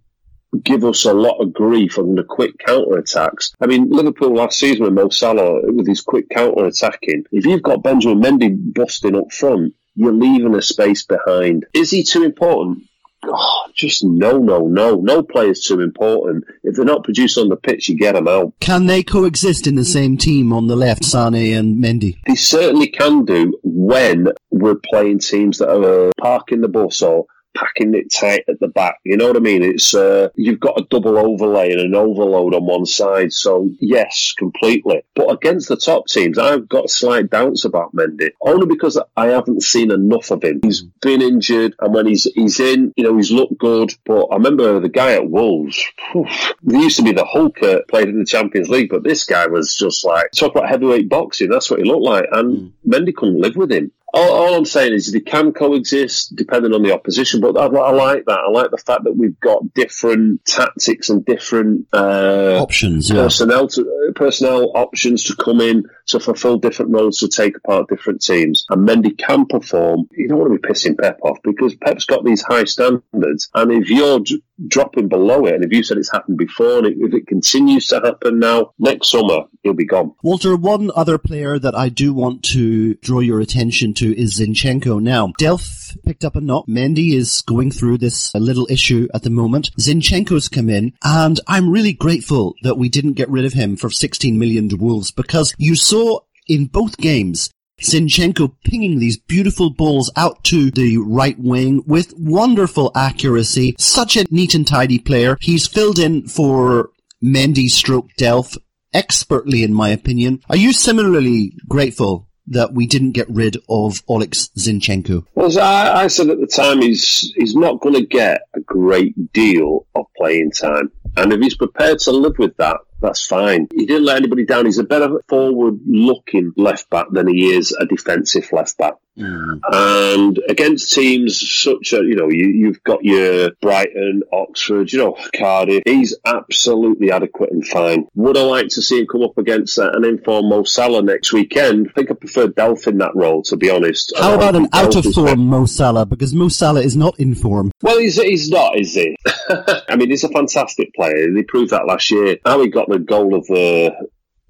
[0.63, 3.53] give us a lot of grief on the quick counter attacks.
[3.61, 7.25] I mean, Liverpool last season with Mo Salah with his quick counter attacking.
[7.33, 11.67] If you've got Benjamin Mendy busting up front, you're leaving a space behind.
[11.75, 12.85] Is he too important?
[13.29, 14.97] Oh, just no, no, no.
[14.97, 16.45] No player's too important.
[16.63, 18.53] If they're not produced on the pitch, you get them out.
[18.61, 22.19] Can they coexist in the same team on the left, Sane and Mendy?
[22.27, 27.27] They certainly can do when we're playing teams that are parking the bus or
[27.57, 28.99] packing it tight at the back.
[29.05, 29.63] You know what I mean?
[29.63, 33.33] It's uh, you've got a double overlay and an overload on one side.
[33.33, 35.03] So yes, completely.
[35.15, 39.63] But against the top teams, I've got slight doubts about Mendy only because I haven't
[39.63, 40.61] seen enough of him.
[40.63, 43.95] He's been injured, and when he's he's in, you know, he's looked good.
[44.05, 45.83] But I remember the guy at Wolves.
[46.13, 46.27] Whew,
[46.69, 49.47] he used to be the Hulk that played in the Champions League, but this guy
[49.47, 51.51] was just like talk about heavyweight boxing.
[51.51, 53.93] That's what he looked like, and Mendy couldn't live with him.
[54.17, 57.93] All, all I'm saying is they can coexist depending on the opposition, but I, I
[57.93, 58.39] like that.
[58.39, 63.23] I like the fact that we've got different tactics and different uh, Options, yeah.
[63.23, 68.23] personnel to, personnel options to come in to fulfil different roles to take apart different
[68.23, 68.65] teams.
[68.71, 70.09] And Mendy can perform.
[70.13, 73.73] You don't want to be pissing Pep off because Pep's got these high standards, and
[73.73, 77.15] if you're d- dropping below it, and if you said it's happened before, and if
[77.15, 80.15] it continues to happen now, next summer he'll be gone.
[80.23, 85.01] Walter, one other player that I do want to draw your attention to is Zinchenko.
[85.01, 86.67] Now, Delph picked up a knock.
[86.67, 89.71] Mendy is going through this uh, little issue at the moment.
[89.79, 93.91] Zinchenko's come in, and I'm really grateful that we didn't get rid of him for
[93.91, 97.51] 16 million to Wolves because you saw in both games
[97.83, 103.75] Zinchenko pinging these beautiful balls out to the right wing with wonderful accuracy.
[103.79, 105.37] Such a neat and tidy player.
[105.41, 106.91] He's filled in for
[107.23, 108.57] Mendy stroke Delph
[108.95, 110.41] expertly in my opinion.
[110.49, 115.27] Are you similarly grateful that we didn't get rid of Olex Zinchenko?
[115.35, 118.61] Well, as I, I said at the time, he's he's not going to get a
[118.61, 123.69] great deal of playing time, and if he's prepared to live with that, that's fine.
[123.75, 124.67] He didn't let anybody down.
[124.67, 128.95] He's a better forward-looking left back than he is a defensive left back.
[129.17, 135.17] And against teams such as, you know, you, you've got your Brighton, Oxford, you know,
[135.35, 135.83] Cardiff.
[135.87, 138.07] He's absolutely adequate and fine.
[138.15, 141.33] Would I like to see him come up against uh, an informed Mo Salah next
[141.33, 141.89] weekend?
[141.89, 144.13] I think I prefer Delph in that role, to be honest.
[144.19, 146.07] How about an out Delph of is form Mo Salah?
[146.07, 147.73] Because Mo Salah is not in form.
[147.83, 149.17] well, he's, he's not, is he?
[149.89, 151.35] I mean, he's a fantastic player.
[151.35, 152.37] He proved that last year.
[152.45, 153.95] How he got the goal of the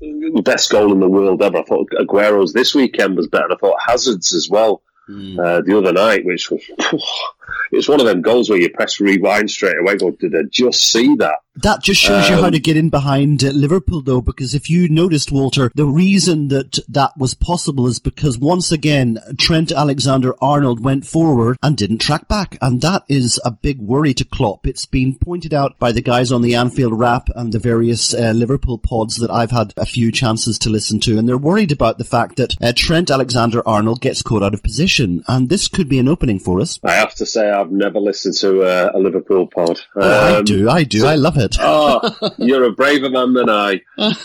[0.01, 1.59] the best goal in the world ever.
[1.59, 3.53] I thought Aguero's this weekend was better.
[3.53, 6.63] I thought Hazard's as well uh, the other night, which was
[7.73, 9.97] it's one of them goals where you press rewind straight away.
[9.97, 11.37] Go, did I just see that?
[11.63, 14.69] That just shows you how Um, to get in behind uh, Liverpool, though, because if
[14.69, 20.85] you noticed, Walter, the reason that that was possible is because once again, Trent Alexander-Arnold
[20.85, 24.67] went forward and didn't track back, and that is a big worry to Klopp.
[24.67, 28.33] It's been pointed out by the guys on the Anfield Wrap and the various uh,
[28.35, 31.97] Liverpool pods that I've had a few chances to listen to, and they're worried about
[31.97, 35.99] the fact that uh, Trent Alexander-Arnold gets caught out of position, and this could be
[35.99, 36.79] an opening for us.
[36.85, 39.81] I have to say, I've never listened to uh, a Liverpool pod.
[39.97, 41.57] I Um, do, I do, I love it.
[41.61, 42.01] oh,
[42.39, 43.81] you're a braver man than I.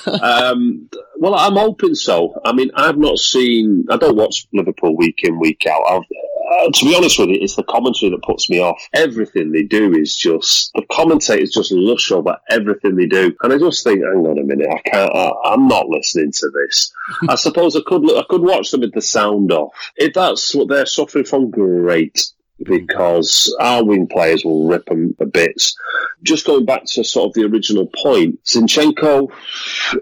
[0.08, 2.40] Um, well, I'm hoping so.
[2.46, 3.86] I mean, I've not seen.
[3.90, 5.82] I don't watch Liverpool week in week out.
[5.90, 8.82] I've, uh, to be honest with you, it's the commentary that puts me off.
[8.94, 13.58] Everything they do is just the commentators just lush over everything they do, and I
[13.58, 15.16] just think, hang on a minute, I can't.
[15.16, 16.92] I, I'm not listening to this.
[17.30, 18.04] I suppose I could.
[18.18, 19.74] I could watch them with the sound off.
[19.96, 22.32] If that's what they're suffering from, great.
[22.64, 22.68] Mm.
[22.68, 25.76] because our wing players will rip them a bits.
[26.24, 29.32] Just going back to sort of the original point, Zinchenko,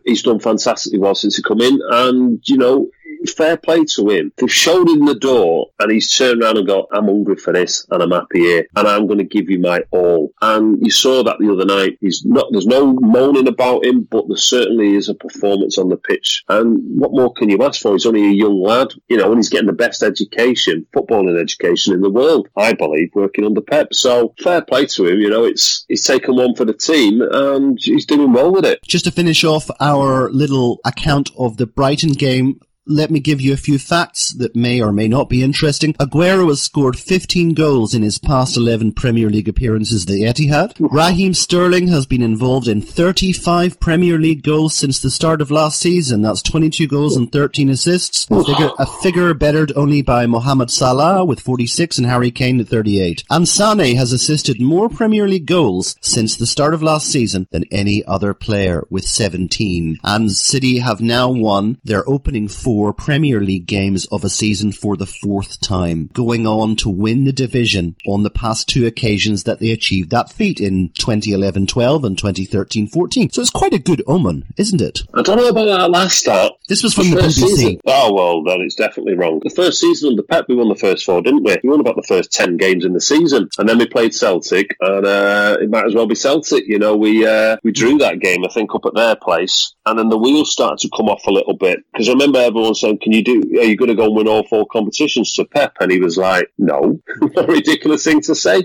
[0.06, 2.90] he's done fantastically well since he come in, and you know
[3.28, 4.32] fair play to him.
[4.38, 7.86] They've showed him the door and he's turned around and gone, I'm hungry for this
[7.90, 10.32] and I'm happy here and I'm going to give you my all.
[10.42, 11.98] And you saw that the other night.
[12.02, 15.98] He's not, there's no moaning about him, but there certainly is a performance on the
[15.98, 16.44] pitch.
[16.50, 17.94] And what more can you ask for?
[17.94, 21.94] He's only a young lad, you know, and he's getting the best education, footballing education
[21.94, 23.94] in the world, I believe, working under Pep.
[23.94, 25.20] So fair play to him.
[25.20, 28.80] You know, it's, he's taken one for the team and he's doing well with it.
[28.84, 33.54] Just to finish off our little account of the Brighton game, let me give you
[33.54, 35.94] a few facts that may or may not be interesting.
[35.94, 40.76] Aguero has scored 15 goals in his past 11 Premier League appearances at the Etihad.
[40.80, 45.80] Raheem Sterling has been involved in 35 Premier League goals since the start of last
[45.80, 46.24] season.
[46.24, 48.26] That's 22 goals and 13 assists.
[48.32, 52.70] A figure, a figure bettered only by Mohamed Salah with 46 and Harry Kane at
[52.70, 53.24] 38.
[53.30, 57.66] And Sane has assisted more Premier League goals since the start of last season than
[57.72, 60.00] any other player with 17.
[60.04, 64.96] And City have now won their opening four Premier League games of a season for
[64.96, 69.60] the fourth time, going on to win the division on the past two occasions that
[69.60, 73.34] they achieved that feat in 2011-12 and 2013-14.
[73.34, 75.02] So it's quite a good omen, isn't it?
[75.14, 76.54] I don't know about that last start.
[76.68, 77.48] This was from the first BBC.
[77.56, 79.40] season- Oh, well, then it's definitely wrong.
[79.44, 81.58] The first season under Pep, we won the first four, didn't we?
[81.64, 83.50] We won about the first 10 games in the season.
[83.58, 86.66] And then we played Celtic, and uh, it might as well be Celtic.
[86.68, 89.74] You know, we uh, we drew that game, I think, up at their place.
[89.86, 91.80] And then the wheels started to come off a little bit.
[91.92, 94.28] Because I remember everyone saying, Can you do, are you going to go and win
[94.28, 95.74] all four competitions to Pep?
[95.80, 97.00] And he was like, No.
[97.38, 98.64] a ridiculous thing to say.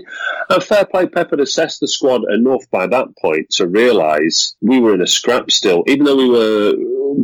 [0.49, 4.79] And fair play, Pep had assessed the squad enough by that point to realise we
[4.79, 6.73] were in a scrap still, even though we were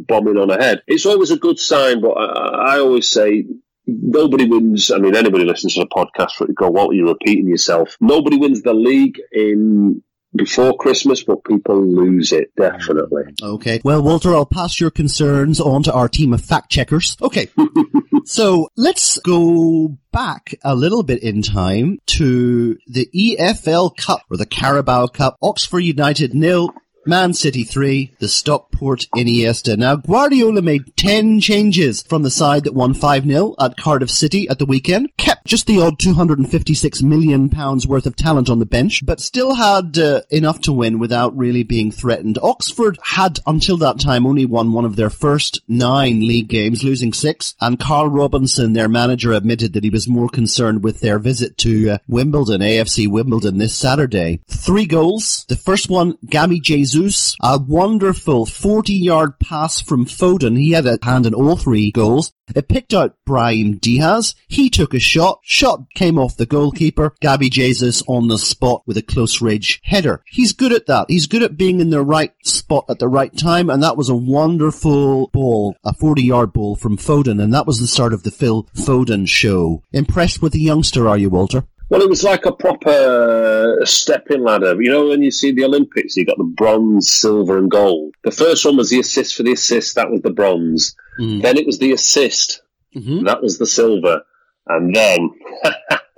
[0.07, 0.81] bombing on ahead.
[0.87, 3.45] It's always a good sign, but I, I always say
[3.87, 4.91] nobody wins.
[4.91, 7.97] I mean, anybody listens to the podcast for it go, what are you repeating yourself?
[7.99, 10.03] Nobody wins the league in
[10.35, 13.23] before Christmas, but people lose it definitely.
[13.41, 13.81] Okay.
[13.83, 17.17] Well, Walter, I'll pass your concerns on to our team of fact checkers.
[17.21, 17.47] Okay.
[18.25, 24.45] so let's go back a little bit in time to the EFL Cup or the
[24.45, 25.37] Carabao Cup.
[25.41, 26.69] Oxford United nil.
[27.05, 29.75] Man City 3, the Stockport Iniesta.
[29.75, 34.59] Now, Guardiola made 10 changes from the side that won 5-0 at Cardiff City at
[34.59, 39.03] the weekend, kept just the odd 256 million pounds worth of talent on the bench,
[39.03, 42.37] but still had uh, enough to win without really being threatened.
[42.43, 47.13] Oxford had, until that time, only won one of their first nine league games, losing
[47.13, 51.57] six, and Carl Robinson, their manager, admitted that he was more concerned with their visit
[51.57, 54.41] to uh, Wimbledon, AFC Wimbledon this Saturday.
[54.47, 55.45] Three goals.
[55.49, 56.59] The first one, Gabby
[56.91, 60.57] Jesus, a wonderful 40 yard pass from Foden.
[60.57, 62.33] He had a hand in all three goals.
[62.53, 64.35] It picked out Brahim Diaz.
[64.49, 65.39] He took a shot.
[65.43, 67.15] Shot came off the goalkeeper.
[67.21, 70.21] Gabby Jesus on the spot with a close range header.
[70.27, 71.05] He's good at that.
[71.07, 73.69] He's good at being in the right spot at the right time.
[73.69, 77.41] And that was a wonderful ball, a 40 yard ball from Foden.
[77.41, 79.81] And that was the start of the Phil Foden show.
[79.93, 81.63] Impressed with the youngster, are you, Walter?
[81.91, 84.81] Well, it was like a proper stepping ladder.
[84.81, 88.15] You know, when you see the Olympics, you got the bronze, silver, and gold.
[88.23, 89.95] The first one was the assist for the assist.
[89.95, 90.95] That was the bronze.
[91.19, 92.61] Then it was the assist.
[92.95, 93.25] Mhm.
[93.25, 94.21] That was the silver.
[94.67, 95.31] And then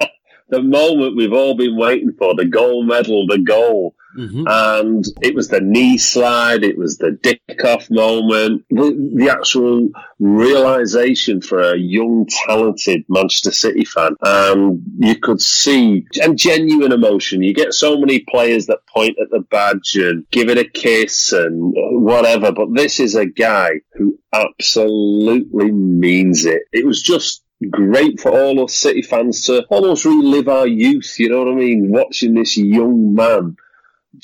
[0.53, 3.95] the moment we've all been waiting for, the gold medal, the goal.
[4.17, 4.45] Mhm.
[4.47, 9.89] And it was the knee slide, it was the dick off moment, the, the actual
[10.19, 14.15] realization for a young, talented Manchester City fan.
[14.21, 17.41] Um, you could see, and genuine emotion.
[17.41, 21.31] You get so many players that point at the badge and give it a kiss
[21.31, 26.63] and whatever, but this is a guy who absolutely means it.
[26.71, 31.29] It was just great for all us City fans to almost relive our youth, you
[31.29, 31.89] know what I mean?
[31.89, 33.57] Watching this young man,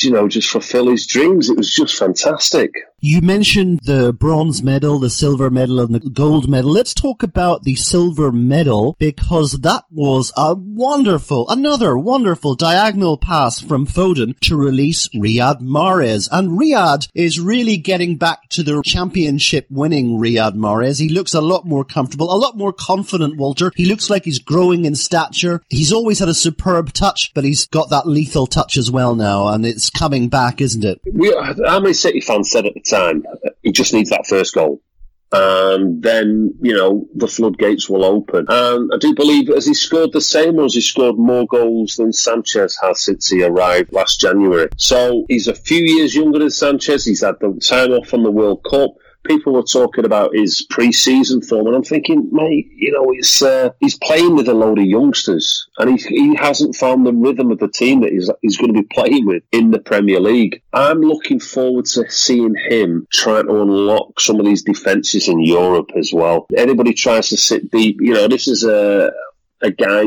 [0.02, 1.50] you know, just fulfill his dreams.
[1.50, 2.74] It was just fantastic.
[3.02, 6.72] You mentioned the bronze medal, the silver medal, and the gold medal.
[6.72, 13.62] Let's talk about the silver medal because that was a wonderful, another wonderful diagonal pass
[13.62, 16.28] from Foden to release Riyad Mahrez.
[16.30, 21.00] And Riyad is really getting back to the championship winning Riyad Mahrez.
[21.00, 23.72] He looks a lot more comfortable, a lot more confident, Walter.
[23.78, 25.62] He looks like he's growing in stature.
[25.70, 29.48] He's always had a superb touch, but he's got that lethal touch as well now,
[29.48, 31.00] and it's coming back, isn't it?
[31.10, 31.34] We,
[31.66, 33.24] how many City fans said the time,
[33.62, 34.82] he just needs that first goal?
[35.32, 38.48] And then, you know, the floodgates will open.
[38.50, 41.98] And I do believe, has he scored the same or has he scored more goals
[41.98, 44.70] than Sanchez has since he arrived last January?
[44.78, 47.06] So he's a few years younger than Sanchez.
[47.06, 48.96] He's had the time off from the World Cup.
[49.26, 53.70] People were talking about his pre-season form, and I'm thinking, mate, you know, he's uh,
[53.80, 57.60] he's playing with a load of youngsters, and he he hasn't found the rhythm of
[57.60, 60.62] the team that he's he's going to be playing with in the Premier League.
[60.74, 65.92] I'm looking forward to seeing him trying to unlock some of these defences in Europe
[65.98, 66.48] as well.
[66.56, 69.12] Anybody tries to sit deep, you know, this is a
[69.62, 70.04] a guy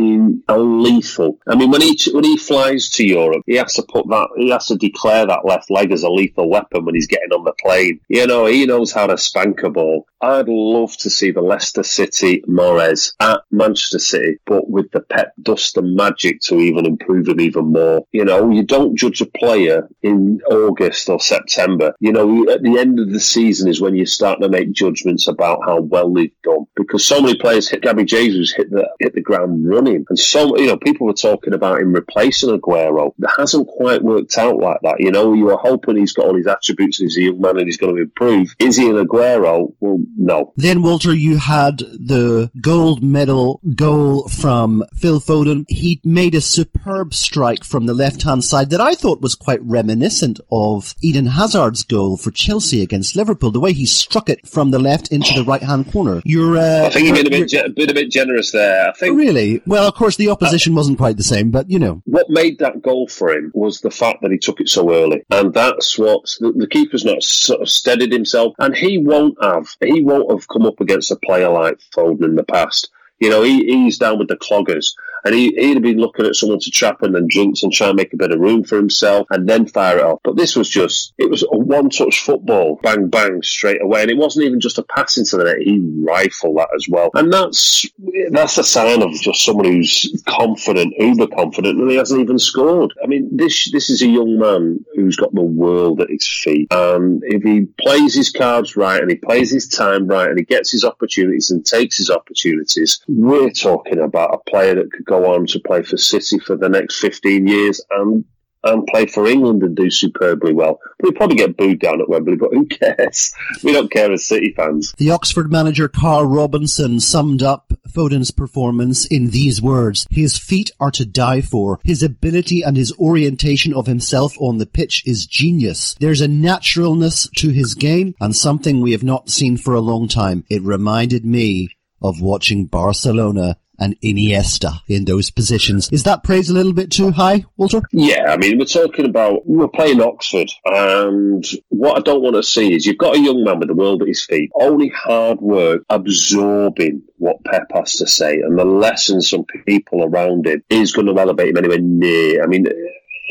[0.48, 1.38] lethal.
[1.46, 4.50] I mean, when he when he flies to Europe, he has to put that he
[4.50, 7.52] has to declare that left leg as a lethal weapon when he's getting on the
[7.60, 8.00] plane.
[8.08, 10.06] You know, he knows how to spank a ball.
[10.20, 15.32] I'd love to see the Leicester City Mahrez at Manchester City, but with the pep
[15.42, 18.06] dust and magic to even improve him even more.
[18.12, 21.94] You know, you don't judge a player in August or September.
[21.98, 25.26] You know, at the end of the season is when you start to make judgments
[25.26, 26.66] about how well they've done.
[26.76, 30.56] Because so many players hit Gabby Jesus hit the hit the ground running, and so
[30.56, 33.12] you know people were talking about him replacing Aguero.
[33.18, 34.96] It hasn't quite worked out like that.
[35.00, 37.58] You know, you were hoping he's got all his attributes and he's a young man
[37.58, 38.54] and he's going to improve.
[38.58, 39.72] Is he an Aguero?
[39.80, 40.52] Well, no.
[40.56, 45.64] Then, Walter, you had the gold medal goal from Phil Foden.
[45.68, 50.40] He made a superb strike from the left-hand side that I thought was quite reminiscent
[50.50, 54.78] of Eden Hazard's goal for Chelsea against Liverpool, the way he struck it from the
[54.78, 56.20] left into the right-hand corner.
[56.24, 58.88] You're, uh, I think you've been a you're- bit, ge- been a bit generous there.
[58.88, 59.31] I think Really?
[59.66, 62.02] Well, of course, the uh, opposition wasn't quite the same, but you know.
[62.04, 65.22] what made that goal for him was the fact that he took it so early,
[65.30, 69.76] and that's what the, the keeper's not sort of steadied himself, and he won't have
[69.80, 72.90] he won't have come up against a player like Foden in the past.
[73.22, 74.94] You know, he, he's down with the cloggers.
[75.24, 77.86] And he, he'd have been looking at someone to trap and then jinx and try
[77.86, 80.18] and make a bit of room for himself and then fire it off.
[80.24, 84.02] But this was just, it was a one touch football, bang, bang, straight away.
[84.02, 87.10] And it wasn't even just a pass into the net, he rifled that as well.
[87.14, 87.86] And that's,
[88.32, 92.92] that's a sign of just someone who's confident, uber confident, and he hasn't even scored.
[93.04, 96.66] I mean, this, this is a young man who's got the world at his feet.
[96.72, 100.44] And if he plays his cards right and he plays his time right and he
[100.44, 105.34] gets his opportunities and takes his opportunities, we're talking about a player that could go
[105.34, 108.24] on to play for City for the next 15 years and
[108.64, 110.78] and play for England and do superbly well.
[111.02, 113.34] We'll probably get booed down at Wembley, but who cares?
[113.64, 114.94] We don't care as City fans.
[114.98, 120.06] The Oxford manager Carl Robinson summed up Foden's performance in these words.
[120.10, 121.80] His feet are to die for.
[121.82, 125.96] His ability and his orientation of himself on the pitch is genius.
[125.98, 130.06] There's a naturalness to his game and something we have not seen for a long
[130.06, 130.44] time.
[130.48, 131.70] It reminded me
[132.02, 135.88] of watching Barcelona and Iniesta in those positions.
[135.90, 137.82] Is that praise a little bit too high, Walter?
[137.90, 142.42] Yeah, I mean, we're talking about, we're playing Oxford, and what I don't want to
[142.42, 145.40] see is you've got a young man with the world at his feet, only hard
[145.40, 150.92] work, absorbing what Pep has to say, and the lessons from people around him is
[150.92, 152.44] going to elevate him anywhere near.
[152.44, 152.66] I mean,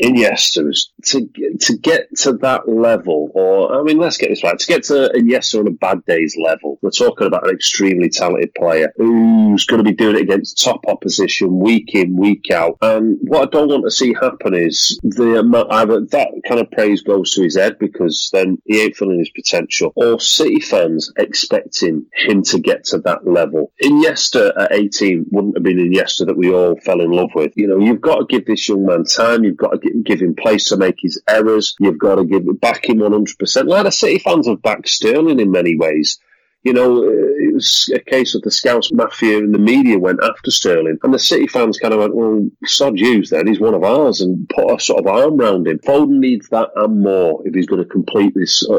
[0.02, 1.28] Iniesta was to
[1.60, 4.58] to get to that level, or I mean, let's get this right.
[4.58, 8.52] To get to Iniesta on a bad day's level, we're talking about an extremely talented
[8.54, 12.78] player who's going to be doing it against top opposition week in, week out.
[12.82, 16.70] And what I don't want to see happen is the amount either that kind of
[16.72, 21.12] praise goes to his head because then he ain't feeling his potential, or City fans
[21.16, 23.72] expecting him to get to that level.
[23.82, 27.52] Iniesta at 18 wouldn't have been Iniesta that we all fell in love with.
[27.56, 29.44] You know, you've got to give this young man time.
[29.44, 31.74] You've got to gi- give him place to make his errors.
[31.80, 33.66] You've got to give back him 100%.
[33.66, 36.18] Like the City fans have backed Sterling in many ways.
[36.62, 40.20] You know, uh, it was a case of the Scouse mafia and the media went
[40.22, 43.48] after Sterling, and the City fans kind of went, "Well, sod yous then.
[43.48, 45.80] He's one of ours," and put a sort of arm round him.
[45.80, 48.78] Foden needs that and more if he's going to complete this uh,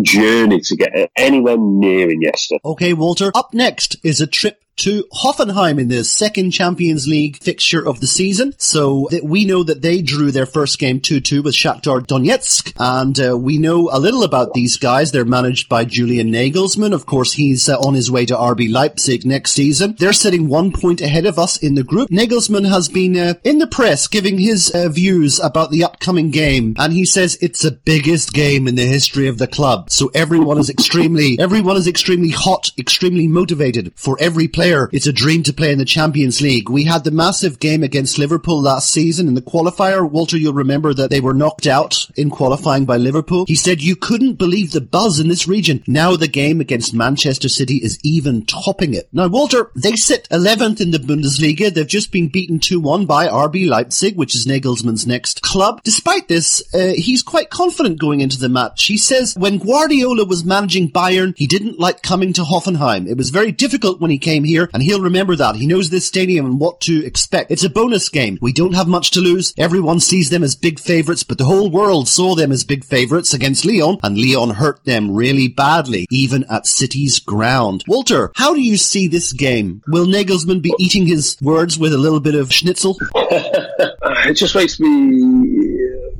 [0.00, 2.58] journey to get anywhere near Iniesta.
[2.64, 3.30] Okay, Walter.
[3.34, 8.06] Up next is a trip to Hoffenheim in the second Champions League fixture of the
[8.06, 8.54] season.
[8.58, 12.72] So that we know that they drew their first game 2-2 with Shakhtar Donetsk.
[12.78, 15.12] And uh, we know a little about these guys.
[15.12, 16.94] They're managed by Julian Nagelsmann.
[16.94, 19.96] Of course, he's uh, on his way to RB Leipzig next season.
[19.98, 22.08] They're sitting one point ahead of us in the group.
[22.08, 26.74] Nagelsmann has been uh, in the press giving his uh, views about the upcoming game.
[26.78, 29.90] And he says it's the biggest game in the history of the club.
[29.90, 34.69] So everyone is extremely, everyone is extremely hot, extremely motivated for every player.
[34.70, 36.68] It's a dream to play in the Champions League.
[36.68, 40.08] We had the massive game against Liverpool last season in the qualifier.
[40.08, 43.44] Walter, you'll remember that they were knocked out in qualifying by Liverpool.
[43.48, 45.82] He said you couldn't believe the buzz in this region.
[45.86, 49.08] Now the game against Manchester City is even topping it.
[49.12, 51.72] Now, Walter, they sit 11th in the Bundesliga.
[51.72, 55.80] They've just been beaten 2-1 by RB Leipzig, which is Nagelsmann's next club.
[55.82, 58.86] Despite this, uh, he's quite confident going into the match.
[58.86, 63.08] He says when Guardiola was managing Bayern, he didn't like coming to Hoffenheim.
[63.08, 65.56] It was very difficult when he came here year, and he'll remember that.
[65.56, 67.50] He knows this stadium and what to expect.
[67.50, 68.38] It's a bonus game.
[68.40, 69.54] We don't have much to lose.
[69.58, 73.34] Everyone sees them as big favourites, but the whole world saw them as big favourites
[73.34, 77.84] against Lyon, and Lyon hurt them really badly, even at City's ground.
[77.86, 79.82] Walter, how do you see this game?
[79.88, 82.96] Will Nagelsmann be eating his words with a little bit of schnitzel?
[83.14, 84.88] it just makes me.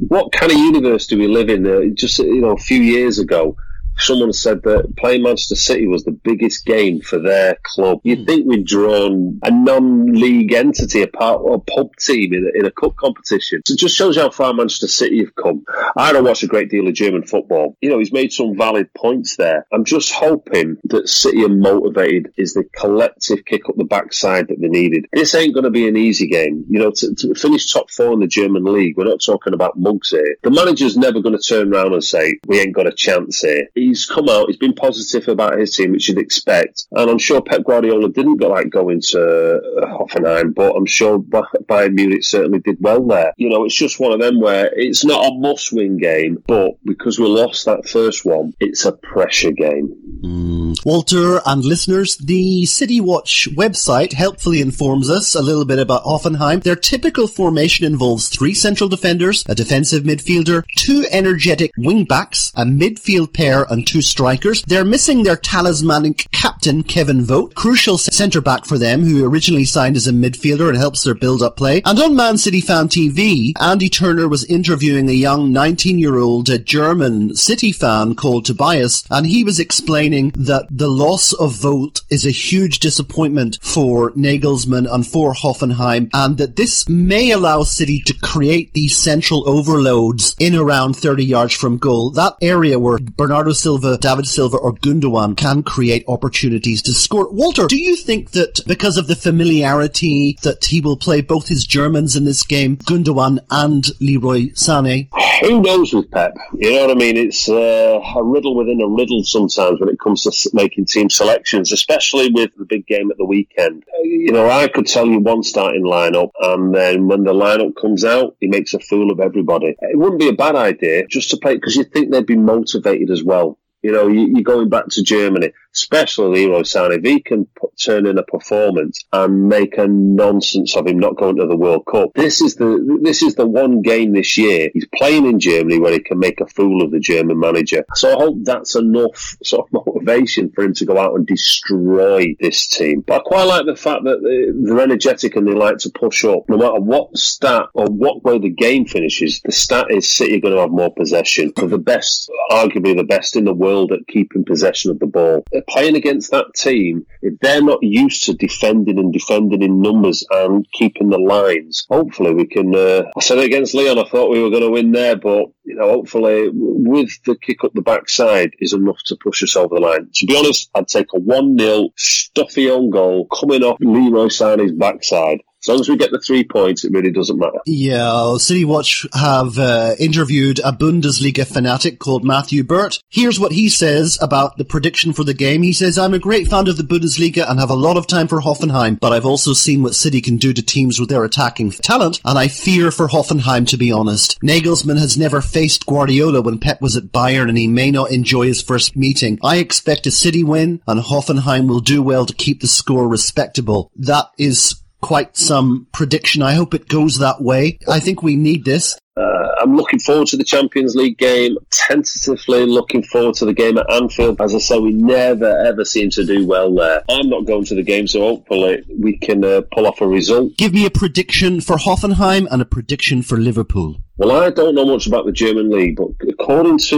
[0.09, 1.67] What kind of universe do we live in?
[1.67, 3.57] Uh, just you know, a few years ago,
[4.01, 8.01] someone said that playing Manchester City was the biggest game for their club.
[8.03, 8.25] You'd hmm.
[8.25, 12.71] think we'd drawn a non-league entity, a part a pub team in a, in a
[12.71, 13.63] cup competition.
[13.67, 15.65] So it just shows you how far Manchester City have come.
[15.97, 17.77] I don't watch a great deal of German football.
[17.81, 19.67] You know, he's made some valid points there.
[19.73, 24.61] I'm just hoping that City are motivated is the collective kick up the backside that
[24.61, 25.07] they needed.
[25.13, 26.65] This ain't going to be an easy game.
[26.69, 29.79] You know, to, to finish top four in the German league, we're not talking about
[29.79, 30.37] mugs here.
[30.43, 33.69] The manager's never going to turn around and say, we ain't got a chance here.
[33.91, 36.87] He's come out, he's been positive about his team, which you'd expect.
[36.93, 41.19] And I'm sure Pep Guardiola didn't go like go into uh, Hoffenheim, but I'm sure
[41.19, 43.33] Bayern Munich certainly did well there.
[43.37, 46.79] You know, it's just one of them where it's not a must win game, but
[46.85, 50.77] because we lost that first one, it's a pressure game.
[50.85, 56.63] Walter and listeners, the City Watch website helpfully informs us a little bit about Hoffenheim.
[56.63, 63.35] Their typical formation involves three central defenders, a defensive midfielder, two energetic wing-backs, a midfield
[63.35, 64.63] pair and two strikers.
[64.63, 70.07] They're missing their talismanic captain, Kevin Vogt, crucial centre-back for them, who originally signed as
[70.07, 71.83] a midfielder and helps their build-up play.
[71.85, 77.35] And on Man City Fan TV, Andy Turner was interviewing a young 19-year-old uh, German
[77.35, 82.31] City fan called Tobias, and he was explaining that the loss of Vogt is a
[82.31, 88.73] huge disappointment for Nagelsmann and for Hoffenheim, and that this may allow City to create
[88.73, 92.11] these central overloads in around 30 yards from goal.
[92.11, 97.31] That area where Bernardo Silva, David Silva, or Gundogan can create opportunities to score.
[97.31, 101.67] Walter, do you think that because of the familiarity that he will play both his
[101.67, 105.09] Germans in this game, Gundogan and Leroy Sané?
[105.43, 106.37] Who knows with Pep?
[106.55, 107.17] You know what I mean?
[107.17, 111.73] It's uh, a riddle within a riddle sometimes when it comes to making team selections,
[111.73, 113.85] especially with the big game at the weekend.
[113.89, 117.75] Uh, You know, I could tell you one starting lineup, and then when the lineup
[117.81, 119.75] comes out, he makes a fool of everybody.
[119.81, 123.11] It wouldn't be a bad idea just to play because you think they'd be motivated
[123.11, 123.50] as well.
[123.83, 126.99] You know, you, you're going back to Germany, especially Leroy Sané.
[126.99, 131.17] If he can put, turn in a performance and make a nonsense of him not
[131.17, 134.69] going to the World Cup, this is the this is the one game this year
[134.75, 137.85] he's playing in Germany where he can make a fool of the German manager.
[137.95, 142.35] So I hope that's enough sort of motivation for him to go out and destroy
[142.41, 143.03] this team.
[143.07, 146.25] But I quite like the fact that they- they're energetic and they like to push
[146.25, 146.45] up.
[146.49, 150.41] No matter what stat or what way the game finishes, the stat is City are
[150.41, 151.53] going to have more possession.
[151.57, 155.45] They're the best, arguably the best in the world at keeping possession of the ball.
[155.61, 160.25] They're playing against that team, if they're not used to defending and defending in numbers
[160.31, 162.75] and keeping the lines, hopefully we can.
[162.75, 165.75] Uh, I said against Lyon, I thought we were going to win there, but you
[165.75, 169.83] know, hopefully with the kick up the backside is enough to push us over the
[169.83, 170.09] line.
[170.15, 174.73] To be honest, I'd take a 1 0 stuffy on goal coming off Leroy Sané's
[174.73, 175.43] backside.
[175.63, 177.59] As long as we get the three points, it really doesn't matter.
[177.67, 182.99] Yeah, City Watch have uh, interviewed a Bundesliga fanatic called Matthew Burt.
[183.11, 185.63] Here's what he says about the prediction for the game.
[185.63, 188.27] He says, I'm a great fan of the Bundesliga and have a lot of time
[188.27, 191.73] for Hoffenheim, but I've also seen what City can do to teams with their attacking
[191.73, 194.41] talent, and I fear for Hoffenheim to be honest.
[194.41, 198.47] Nagelsmann has never faced Guardiola when Pep was at Bayern and he may not enjoy
[198.47, 199.39] his first meeting.
[199.43, 203.91] I expect a City win and Hoffenheim will do well to keep the score respectable.
[203.97, 206.43] That is quite some prediction.
[206.43, 207.79] I hope it goes that way.
[207.89, 208.99] I think we need this.
[209.17, 211.57] Uh, I'm looking forward to the Champions League game.
[211.71, 214.41] Tentatively looking forward to the game at Anfield.
[214.41, 217.03] As I say, we never ever seem to do well there.
[217.09, 220.57] I'm not going to the game, so hopefully we can uh, pull off a result.
[220.57, 224.01] Give me a prediction for Hoffenheim and a prediction for Liverpool.
[224.17, 226.97] Well, I don't know much about the German league, but according to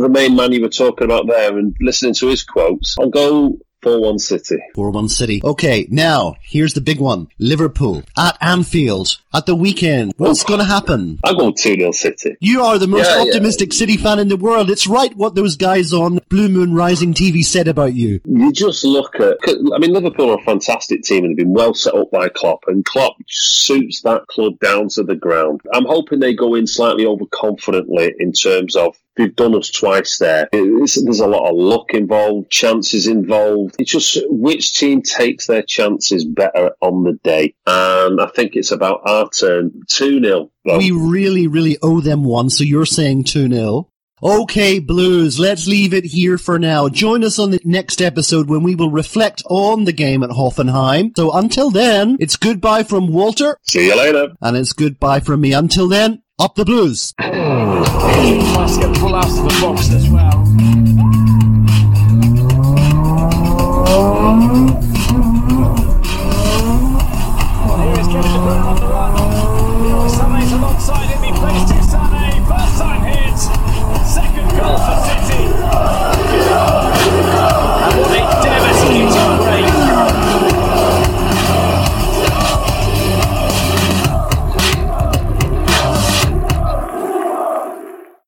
[0.00, 3.58] the main man you were talking about there and listening to his quotes, I'll go
[3.84, 4.56] 4 1 City.
[4.74, 5.40] 4-1 City.
[5.44, 7.28] Okay, now, here's the big one.
[7.38, 10.14] Liverpool at Anfield at the weekend.
[10.16, 11.20] What's going to happen?
[11.22, 12.34] I'll go 2 0 City.
[12.40, 13.28] You are the most Yeah, yeah.
[13.28, 14.70] optimistic City fan in the world.
[14.70, 18.20] It's right what those guys on Blue Moon Rising TV said about you.
[18.24, 21.74] You just look at, I mean, Liverpool are a fantastic team and have been well
[21.74, 25.60] set up by Klopp, and Klopp suits that club down to the ground.
[25.74, 30.48] I'm hoping they go in slightly overconfidently in terms of they've done us twice there.
[30.52, 33.76] It's, there's a lot of luck involved, chances involved.
[33.78, 38.72] It's just which team takes their chances better on the day, and I think it's
[38.72, 39.82] about our turn.
[39.88, 43.86] Two 0 We really, really owe them one, so you're saying 2-0.
[44.22, 46.88] Okay, Blues, let's leave it here for now.
[46.88, 51.10] Join us on the next episode when we will reflect on the game at Hoffenheim.
[51.14, 54.28] So until then, it's goodbye from Walter, See you later.
[54.40, 55.52] and it's goodbye from me.
[55.52, 57.14] Until then, up the blues.
[57.20, 60.44] Must get out of the box as well.